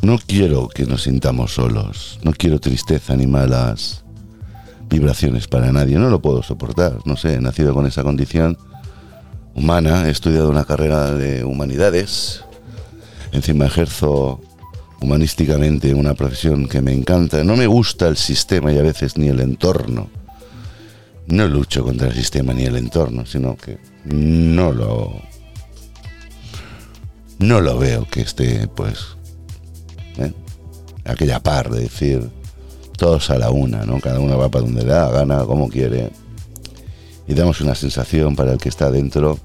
[0.05, 4.05] No quiero que nos sintamos solos, no quiero tristeza ni malas
[4.91, 8.59] vibraciones para nadie, no lo puedo soportar, no sé, he nacido con esa condición
[9.55, 12.45] humana, he estudiado una carrera de humanidades,
[13.33, 14.43] encima ejerzo
[15.01, 19.29] humanísticamente una profesión que me encanta, no me gusta el sistema y a veces ni
[19.29, 20.11] el entorno.
[21.29, 25.23] No lucho contra el sistema ni el entorno, sino que no lo
[27.39, 29.17] no lo veo que esté pues
[30.19, 30.33] ¿eh?
[31.05, 32.31] aquella par de decir
[32.97, 34.01] todos a la una, ¿no?
[34.01, 36.11] Cada uno va para donde da, gana como quiere.
[37.27, 39.39] Y damos una sensación para el que está dentro.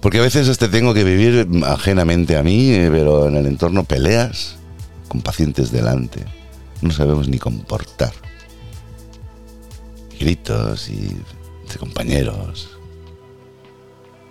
[0.00, 4.56] Porque a veces este tengo que vivir ajenamente a mí, pero en el entorno peleas
[5.08, 6.24] con pacientes delante.
[6.80, 8.12] No sabemos ni comportar.
[10.18, 11.16] Gritos y
[11.70, 12.70] de compañeros.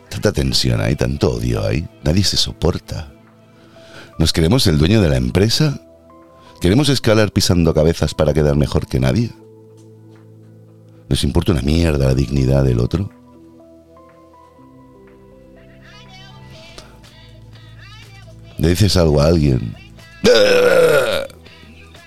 [0.10, 1.88] Tanta tensión hay, tanto odio hay.
[2.04, 3.11] Nadie se soporta.
[4.18, 5.82] ¿Nos queremos el dueño de la empresa?
[6.60, 9.32] ¿Queremos escalar pisando cabezas para quedar mejor que nadie?
[11.10, 13.10] ¿Nos importa una mierda la dignidad del otro?
[18.58, 19.76] Le dices algo a alguien.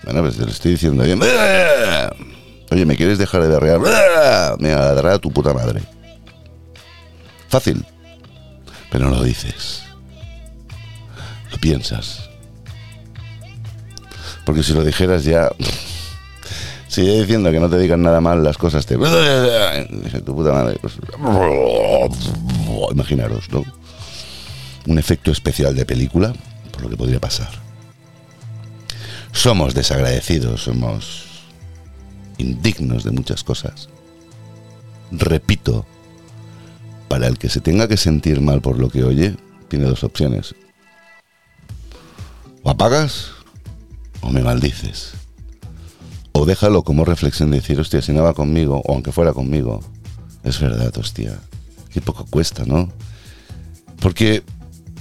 [0.04, 1.20] Bueno, pues te lo estoy diciendo bien.
[2.70, 3.80] Oye, ¿me quieres dejar de berrear?
[4.60, 5.82] Me agarrará tu puta madre.
[7.48, 7.84] Fácil.
[8.90, 9.83] Pero no lo dices
[11.58, 12.30] piensas.
[14.44, 15.50] Porque si lo dijeras ya...
[16.88, 18.96] Sigue diciendo que no te digan nada mal las cosas, te...
[20.24, 20.78] Tu puta madre.
[20.80, 20.94] Pues,
[22.92, 23.64] imaginaros, ¿no?
[24.86, 26.32] Un efecto especial de película,
[26.72, 27.50] por lo que podría pasar.
[29.32, 31.24] Somos desagradecidos, somos
[32.38, 33.88] indignos de muchas cosas.
[35.10, 35.86] Repito,
[37.08, 39.36] para el que se tenga que sentir mal por lo que oye,
[39.68, 40.54] tiene dos opciones.
[42.64, 43.28] O apagas
[44.22, 45.12] o me maldices.
[46.32, 49.80] O déjalo como reflexión de decir, hostia, si no va conmigo, o aunque fuera conmigo,
[50.42, 51.38] es verdad, hostia.
[51.92, 52.90] Qué poco cuesta, ¿no?
[54.00, 54.42] Porque,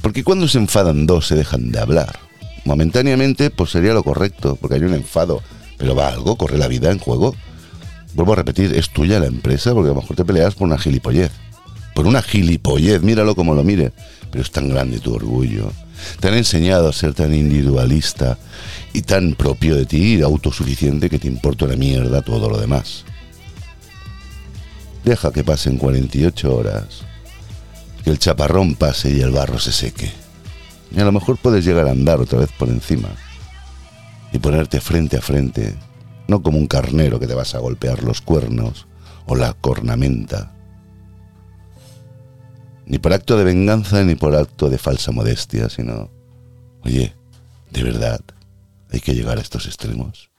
[0.01, 2.19] porque cuando se enfadan dos se dejan de hablar.
[2.65, 5.41] Momentáneamente, pues sería lo correcto, porque hay un enfado.
[5.77, 7.33] Pero va algo, corre la vida en juego.
[8.13, 10.77] Vuelvo a repetir, es tuya la empresa, porque a lo mejor te peleas por una
[10.77, 11.31] gilipollez.
[11.95, 13.93] Por una gilipollez, míralo como lo mire.
[14.31, 15.71] Pero es tan grande tu orgullo.
[16.19, 18.37] Te han enseñado a ser tan individualista
[18.93, 23.05] y tan propio de ti y autosuficiente que te importa una mierda todo lo demás.
[25.03, 27.01] Deja que pasen 48 horas,
[28.03, 30.11] que el chaparrón pase y el barro se seque.
[30.95, 33.09] Y a lo mejor puedes llegar a andar otra vez por encima
[34.31, 35.75] y ponerte frente a frente,
[36.27, 38.87] no como un carnero que te vas a golpear los cuernos
[39.25, 40.52] o la cornamenta,
[42.93, 46.11] ni por acto de venganza ni por acto de falsa modestia, sino,
[46.83, 47.15] oye,
[47.71, 48.21] de verdad,
[48.91, 50.29] hay que llegar a estos extremos.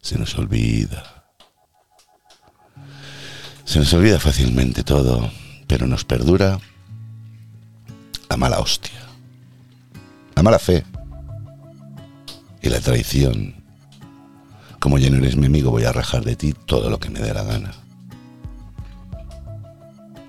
[0.00, 1.24] Se nos olvida.
[3.64, 5.28] Se nos olvida fácilmente todo,
[5.66, 6.60] pero nos perdura
[8.30, 9.08] la mala hostia,
[10.36, 10.84] la mala fe
[12.62, 13.56] y la traición.
[14.78, 17.18] Como ya no eres mi amigo, voy a rajar de ti todo lo que me
[17.18, 17.87] dé la gana.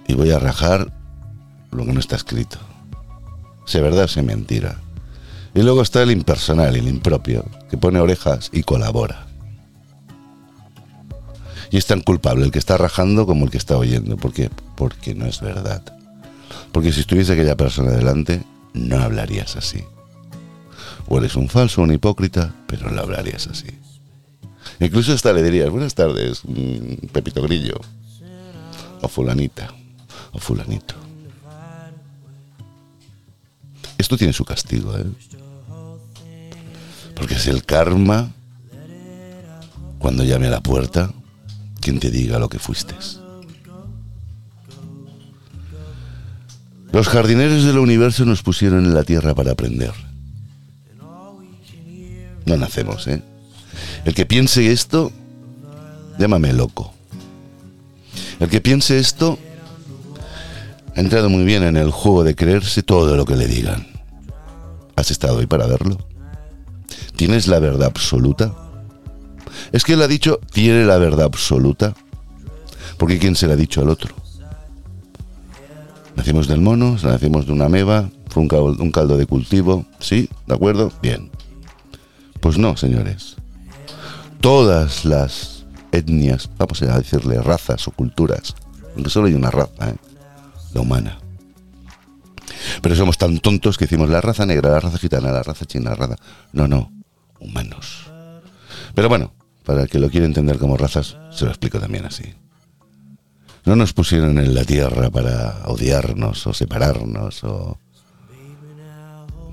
[0.09, 0.91] Y voy a rajar
[1.69, 2.57] lo que no está escrito.
[3.65, 4.79] Sea verdad, sea mentira.
[5.53, 9.27] Y luego está el impersonal, el impropio, que pone orejas y colabora.
[11.69, 14.17] Y es tan culpable el que está rajando como el que está oyendo.
[14.17, 14.49] ¿Por qué?
[14.75, 15.83] Porque no es verdad.
[16.71, 18.41] Porque si estuviese aquella persona delante,
[18.73, 19.83] no hablarías así.
[21.07, 23.67] O eres un falso, un hipócrita, pero no hablarías así.
[24.79, 27.79] Incluso hasta le dirías, buenas tardes, mm, Pepito Grillo.
[29.01, 29.78] O fulanita.
[30.31, 30.95] O fulanito.
[33.97, 35.05] Esto tiene su castigo, ¿eh?
[37.15, 38.31] Porque es el karma
[39.99, 41.11] cuando llame a la puerta
[41.81, 42.95] quien te diga lo que fuiste.
[46.91, 49.93] Los jardineros del universo nos pusieron en la tierra para aprender.
[52.45, 53.21] No nacemos, ¿eh?
[54.05, 55.11] El que piense esto,
[56.17, 56.93] llámame loco.
[58.39, 59.37] El que piense esto
[60.99, 63.87] ha entrado muy bien en el juego de creerse todo lo que le digan.
[64.97, 65.97] ¿Has estado ahí para verlo?
[67.15, 68.53] ¿Tienes la verdad absoluta?
[69.71, 71.93] Es que él ha dicho, tiene la verdad absoluta.
[72.97, 74.13] Porque ¿quién se la ha dicho al otro?
[76.17, 80.27] Nacimos del mono, nacimos de una meba, fue un caldo, un caldo de cultivo, ¿sí?
[80.47, 80.91] ¿De acuerdo?
[81.01, 81.31] Bien.
[82.41, 83.37] Pues no, señores.
[84.41, 85.63] Todas las
[85.93, 88.53] etnias, vamos a decirle razas o culturas,
[88.95, 90.08] aunque solo hay una raza, ¿eh?
[90.73, 91.19] La humana.
[92.81, 95.91] Pero somos tan tontos que decimos la raza negra, la raza gitana, la raza china,
[95.91, 96.15] la raza...
[96.53, 96.91] No, no,
[97.39, 98.09] humanos.
[98.93, 99.33] Pero bueno,
[99.63, 102.33] para el que lo quiera entender como razas, se lo explico también así.
[103.65, 107.77] No nos pusieron en la tierra para odiarnos o separarnos o...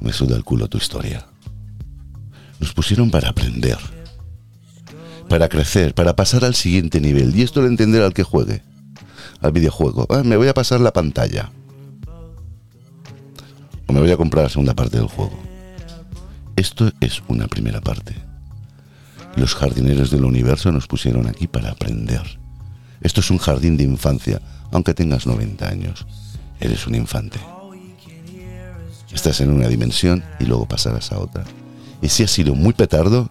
[0.00, 1.26] Me suda el culo tu historia.
[2.60, 3.78] Nos pusieron para aprender,
[5.28, 7.34] para crecer, para pasar al siguiente nivel.
[7.34, 8.62] Y esto lo entender al que juegue,
[9.46, 10.06] al videojuego.
[10.10, 11.50] Ah, me voy a pasar la pantalla.
[13.86, 15.38] O me voy a comprar la segunda parte del juego.
[16.56, 18.14] Esto es una primera parte.
[19.36, 22.38] Los jardineros del universo nos pusieron aquí para aprender.
[23.00, 24.40] Esto es un jardín de infancia,
[24.72, 26.06] aunque tengas 90 años.
[26.58, 27.38] Eres un infante.
[29.12, 31.44] Estás en una dimensión y luego pasarás a otra.
[32.02, 33.30] Y si has sido muy petardo,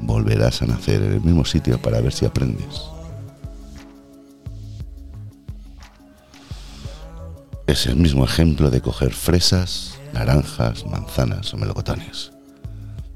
[0.00, 2.93] volverás a nacer en el mismo sitio para ver si aprendes.
[7.66, 12.30] Es el mismo ejemplo de coger fresas, naranjas, manzanas o melocotones.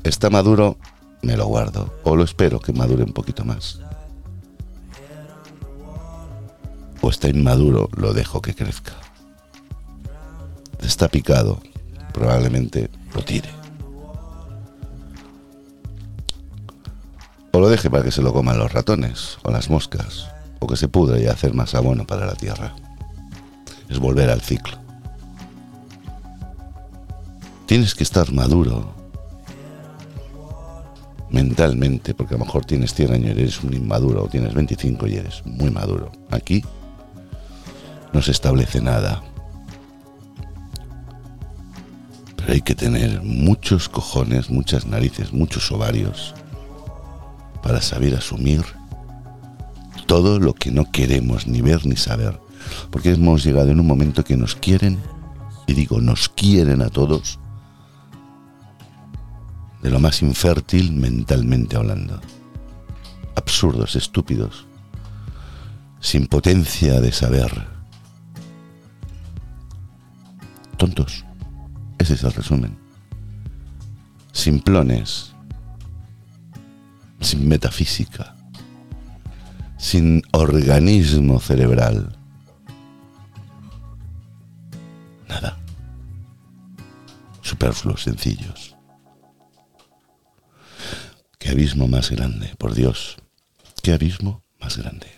[0.04, 0.78] Está maduro,
[1.20, 3.80] me lo guardo, o lo espero que madure un poquito más.
[7.02, 8.94] O está inmaduro, lo dejo que crezca.
[10.80, 11.60] Está picado,
[12.14, 13.50] probablemente lo tire.
[17.52, 20.76] O lo deje para que se lo coman los ratones o las moscas, o que
[20.76, 22.74] se pudre y hacer más abono para la tierra.
[23.88, 24.78] Es volver al ciclo.
[27.66, 28.94] Tienes que estar maduro
[31.30, 35.06] mentalmente, porque a lo mejor tienes 100 años y eres un inmaduro, o tienes 25
[35.06, 36.10] y eres muy maduro.
[36.30, 36.64] Aquí
[38.12, 39.22] no se establece nada.
[42.36, 46.34] Pero hay que tener muchos cojones, muchas narices, muchos ovarios
[47.62, 48.64] para saber asumir
[50.06, 52.40] todo lo que no queremos ni ver ni saber.
[52.90, 54.98] Porque hemos llegado en un momento que nos quieren
[55.68, 57.38] y digo nos quieren a todos,
[59.82, 62.20] de lo más infértil mentalmente hablando.
[63.36, 64.66] Absurdos, estúpidos,
[66.00, 67.66] sin potencia de saber.
[70.76, 71.24] Tontos.
[71.98, 72.78] Ese es el resumen.
[74.32, 75.34] Simplones.
[77.20, 78.36] Sin metafísica.
[79.76, 82.17] Sin organismo cerebral.
[85.28, 85.58] Nada.
[87.42, 88.76] Superfluos, sencillos.
[91.38, 93.16] Qué abismo más grande, por Dios.
[93.82, 95.17] Qué abismo más grande.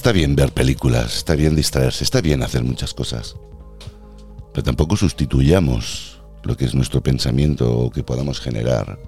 [0.00, 3.36] Está bien ver películas, está bien distraerse, está bien hacer muchas cosas.
[4.50, 8.98] Pero tampoco sustituyamos lo que es nuestro pensamiento o que podamos generar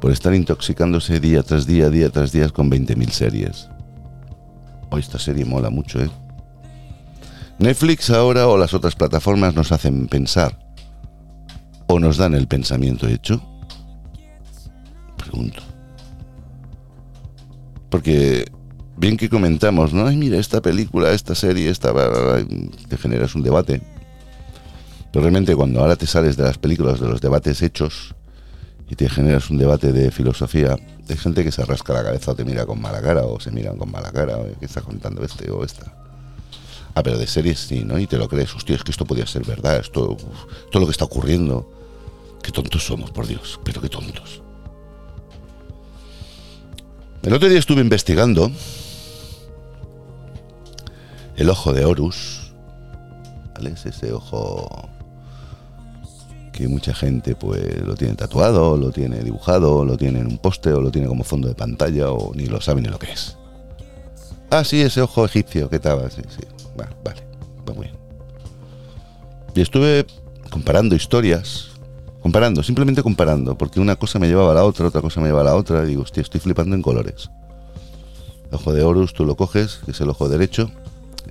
[0.00, 3.68] por estar intoxicándose día tras día, día tras día con 20.000 series.
[4.90, 6.10] Hoy esta serie mola mucho, ¿eh?
[7.60, 10.58] Netflix ahora o las otras plataformas nos hacen pensar
[11.86, 13.40] o nos dan el pensamiento hecho.
[15.16, 15.62] Pregunto.
[17.88, 18.44] Porque
[19.00, 20.06] bien que comentamos, ¿no?
[20.06, 21.92] Ay, mira, esta película, esta serie, esta...
[22.88, 23.80] te generas un debate.
[25.10, 28.14] Pero realmente cuando ahora te sales de las películas, de los debates hechos,
[28.88, 30.76] y te generas un debate de filosofía,
[31.08, 33.50] hay gente que se rasca la cabeza o te mira con mala cara o se
[33.50, 35.92] miran con mala cara, o ¿qué está contando este o esta?
[36.94, 37.98] Ah, pero de series sí, ¿no?
[37.98, 40.16] Y te lo crees, hostia, es que esto podía ser verdad, esto,
[40.70, 41.72] todo lo que está ocurriendo.
[42.42, 44.42] Qué tontos somos, por Dios, pero qué tontos.
[47.22, 48.50] El otro día estuve investigando
[51.40, 52.52] el ojo de Horus,
[53.54, 53.70] ¿vale?
[53.70, 54.90] Es ese ojo
[56.52, 60.70] que mucha gente pues lo tiene tatuado, lo tiene dibujado, lo tiene en un poste
[60.74, 63.38] o lo tiene como fondo de pantalla o ni lo sabe ni lo que es.
[64.50, 66.42] Ah, sí, ese ojo egipcio que estaba, sí, sí.
[66.76, 67.22] Vale,
[67.66, 67.98] va muy bien.
[69.54, 70.04] Y estuve
[70.50, 71.70] comparando historias,
[72.20, 75.48] comparando, simplemente comparando, porque una cosa me llevaba a la otra, otra cosa me llevaba
[75.48, 77.30] a la otra, digo, hostia, estoy flipando en colores.
[78.50, 80.70] El ojo de Horus tú lo coges, que es el ojo derecho,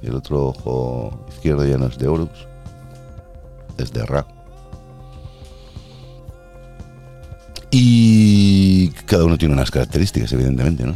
[0.02, 2.48] el otro ojo izquierdo ya no es de Horus,
[3.78, 4.26] es de Ra.
[7.72, 10.96] Y cada uno tiene unas características, evidentemente, ¿no?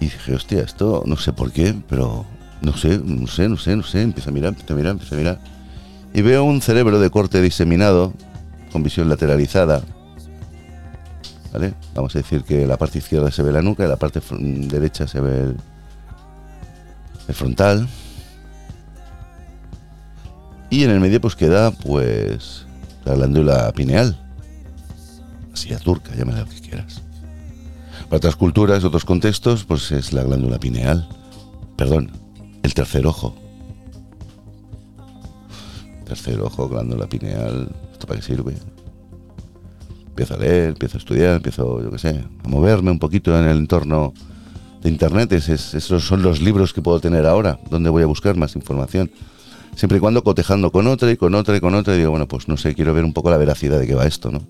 [0.00, 2.26] Y dije, hostia, esto no sé por qué, pero
[2.60, 4.02] no sé, no sé, no sé, no sé.
[4.02, 5.40] Empiezo a mirar, empiezo a mirar, empiezo a mirar.
[6.12, 8.12] Y veo un cerebro de corte diseminado,
[8.70, 9.82] con visión lateralizada.
[11.52, 11.72] ¿Vale?
[11.94, 15.06] Vamos a decir que la parte izquierda se ve la nuca y la parte derecha
[15.06, 15.56] se ve el,
[17.28, 17.88] el frontal.
[20.70, 22.66] Y en el medio pues queda pues
[23.04, 24.18] la glándula pineal
[25.74, 27.02] a turca, llámala lo que quieras.
[28.04, 31.08] Para otras culturas, otros contextos, pues es la glándula pineal.
[31.76, 32.12] Perdón,
[32.62, 33.34] el tercer ojo.
[36.04, 37.74] Tercer ojo, glándula pineal.
[37.92, 38.54] ¿Esto para qué sirve?
[40.08, 43.48] Empiezo a leer, empiezo a estudiar, empiezo, yo qué sé, a moverme un poquito en
[43.48, 44.14] el entorno
[44.88, 45.32] Internet.
[45.32, 49.10] esos son los libros que puedo tener ahora, donde voy a buscar más información.
[49.74, 52.48] Siempre y cuando cotejando con otra y con otra y con otra, digo, bueno, pues
[52.48, 54.40] no sé, quiero ver un poco la veracidad de qué va esto, ¿no?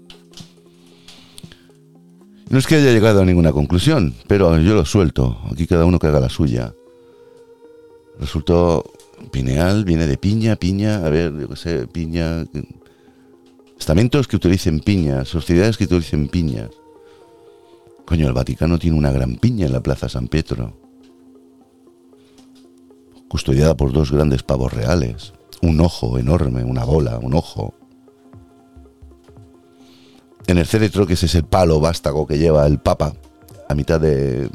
[2.49, 5.41] No es que haya llegado a ninguna conclusión, pero yo lo suelto.
[5.51, 6.73] Aquí cada uno que haga la suya.
[8.21, 8.85] Resultó
[9.33, 12.45] pineal, viene de piña, piña, a ver, yo qué sé, piña.
[13.77, 16.71] Estamentos que utilicen piñas, sociedades que utilicen piñas.
[18.07, 20.81] Coño, el Vaticano tiene una gran piña en la Plaza San Pietro.
[23.29, 25.33] Custodiada por dos grandes pavos reales.
[25.61, 27.75] Un ojo enorme, una bola, un ojo
[30.47, 33.13] en el céretro, que ese es el palo vástago que lleva el Papa,
[33.69, 34.49] a mitad de,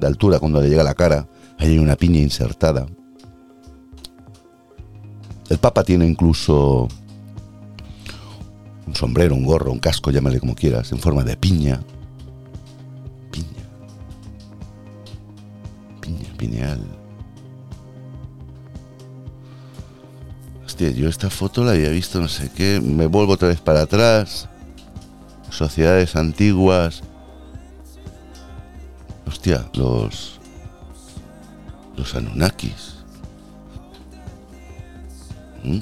[0.00, 1.26] altura cuando le llega la cara,
[1.58, 2.86] hay una piña insertada.
[5.48, 6.88] El Papa tiene incluso
[8.86, 11.36] un sombrero, un gorro, un casco, llámale como quieras, en forma de.
[11.36, 11.80] Piña.
[16.42, 16.80] Pineal.
[20.66, 22.80] Hostia, yo esta foto la había visto no sé qué.
[22.80, 24.48] Me vuelvo otra vez para atrás
[25.50, 27.02] sociedades antiguas.
[29.24, 30.40] Hostia, los.
[31.96, 32.96] Los Anunnakis.
[35.62, 35.78] ¿Mm?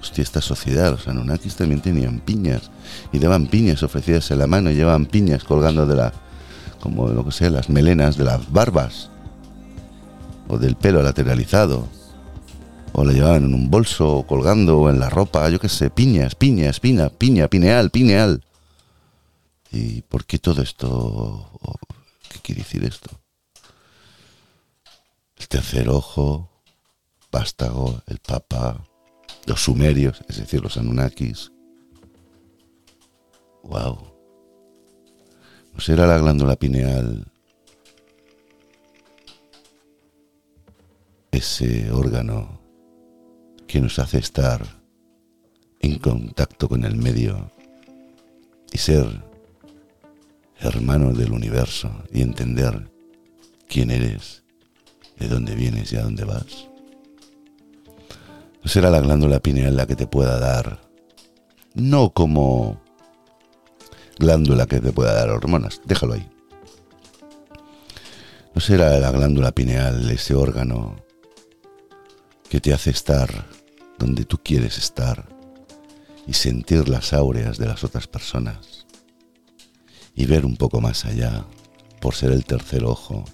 [0.00, 2.70] Hostia, esta sociedad, los Anunnakis también tenían piñas.
[3.12, 6.23] Y daban piñas ofrecidas en la mano y llevaban piñas colgando de la.
[6.84, 9.10] Como lo que sea, las melenas de las barbas.
[10.46, 11.88] o del pelo lateralizado,
[12.92, 15.88] o la llevaban en un bolso, o colgando, o en la ropa, yo qué sé,
[15.88, 18.44] piñas, piñas, piña, piña, pineal, pineal.
[19.72, 21.48] ¿Y por qué todo esto?
[22.28, 23.08] ¿Qué quiere decir esto?
[25.38, 26.50] El tercer ojo,
[27.32, 28.86] Vástago, el Papa,
[29.46, 31.50] los sumerios, es decir, los Anunnakis.
[33.62, 34.13] ¡Wow!
[35.74, 37.26] ¿No será la glándula pineal
[41.32, 42.60] ese órgano
[43.66, 44.64] que nos hace estar
[45.80, 47.50] en contacto con el medio
[48.72, 49.06] y ser
[50.60, 52.88] hermano del universo y entender
[53.68, 54.44] quién eres,
[55.18, 56.68] de dónde vienes y a dónde vas.
[58.62, 60.80] No será la glándula pineal la que te pueda dar,
[61.74, 62.83] no como
[64.18, 66.28] glándula que te pueda dar hormonas, déjalo ahí.
[68.54, 70.96] No será la glándula pineal ese órgano
[72.48, 73.46] que te hace estar
[73.98, 75.28] donde tú quieres estar
[76.26, 78.86] y sentir las áureas de las otras personas
[80.14, 81.44] y ver un poco más allá
[82.00, 83.24] por ser el tercer ojo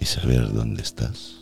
[0.00, 1.36] y saber dónde estás.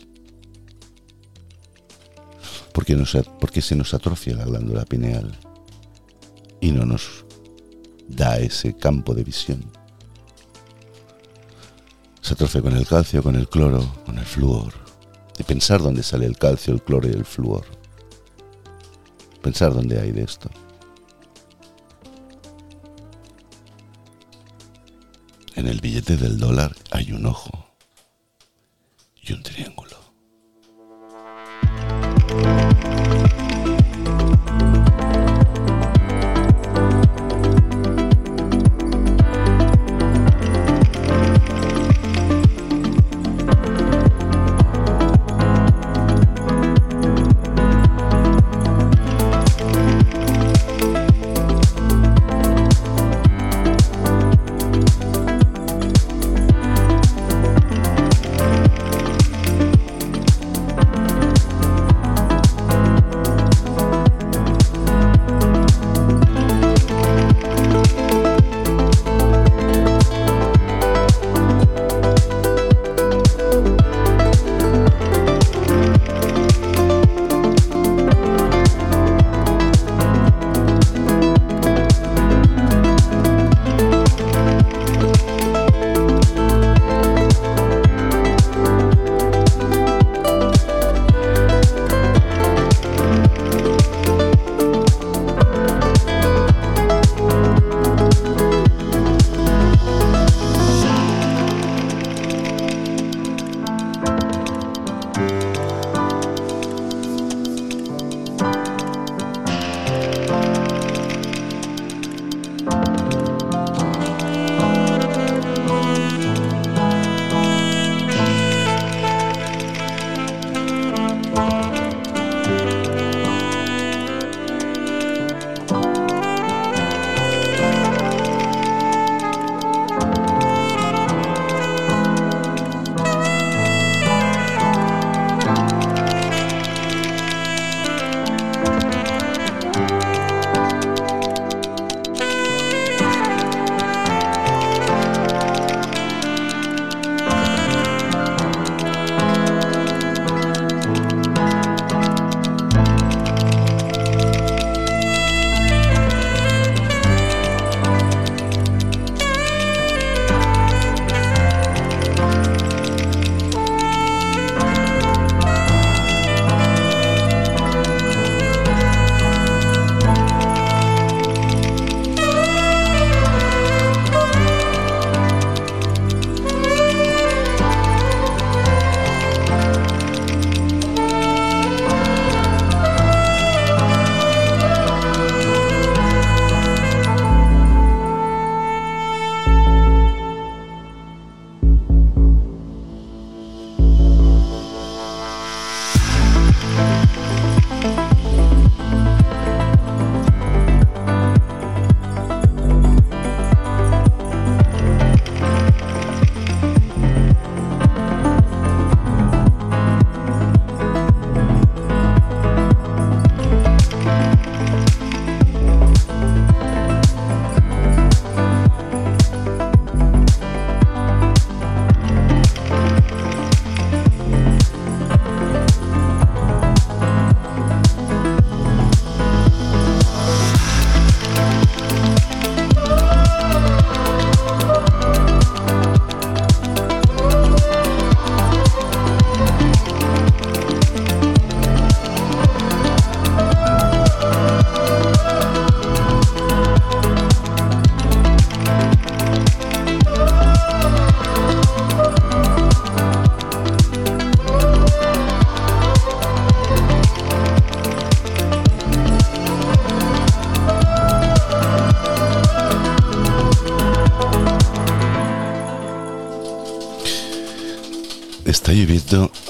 [2.73, 2.95] Porque,
[3.39, 5.35] porque se nos atrofia la glándula pineal
[6.61, 7.25] y no nos
[8.07, 9.71] da ese campo de visión.
[12.21, 14.73] Se atrofia con el calcio, con el cloro, con el flúor.
[15.37, 17.65] Y pensar dónde sale el calcio, el cloro y el flúor.
[19.41, 20.49] Pensar dónde hay de esto.
[25.55, 27.69] En el billete del dólar hay un ojo
[29.21, 29.88] y un triángulo.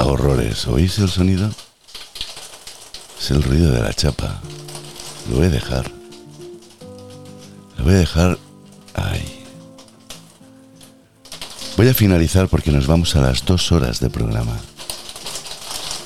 [0.10, 0.68] horrores.
[0.68, 1.50] ¿Oís el sonido?
[3.20, 4.42] Es el ruido de la chapa.
[5.30, 5.92] Lo voy a dejar.
[7.78, 8.38] Lo voy a dejar
[8.96, 9.46] ahí.
[11.78, 14.58] Voy a finalizar porque nos vamos a las dos horas de programa.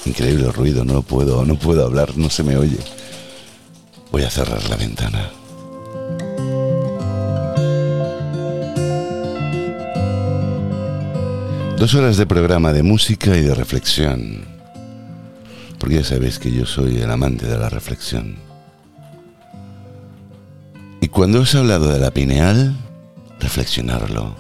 [0.06, 2.80] Increíble ruido, no puedo, no puedo hablar, no se me oye.
[4.12, 5.32] Voy a cerrar la ventana.
[11.84, 14.46] Dos horas de programa de música y de reflexión.
[15.78, 18.38] Porque ya sabéis que yo soy el amante de la reflexión.
[21.02, 22.74] Y cuando os he hablado de la pineal,
[23.42, 24.34] reflexionarlo.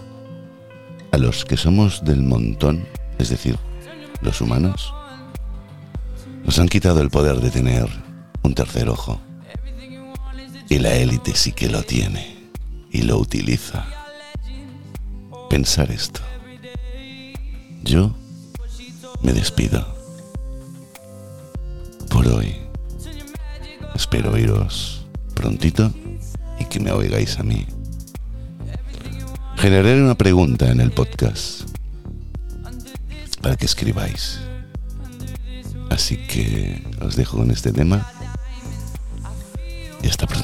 [1.11, 2.87] A los que somos del montón,
[3.19, 3.57] es decir,
[4.21, 4.93] los humanos,
[6.45, 7.89] nos han quitado el poder de tener
[8.41, 9.19] un tercer ojo.
[10.69, 12.37] Y la élite sí que lo tiene
[12.89, 13.85] y lo utiliza.
[15.49, 16.21] Pensar esto
[17.93, 18.11] yo
[19.21, 19.85] me despido
[22.09, 22.55] por hoy.
[23.93, 25.05] Espero oíros
[25.35, 25.93] prontito
[26.59, 27.67] y que me oigáis a mí.
[29.57, 31.69] Generaré una pregunta en el podcast
[33.43, 34.39] para que escribáis.
[35.91, 38.11] Así que os dejo con este tema
[40.01, 40.42] y hasta pronto.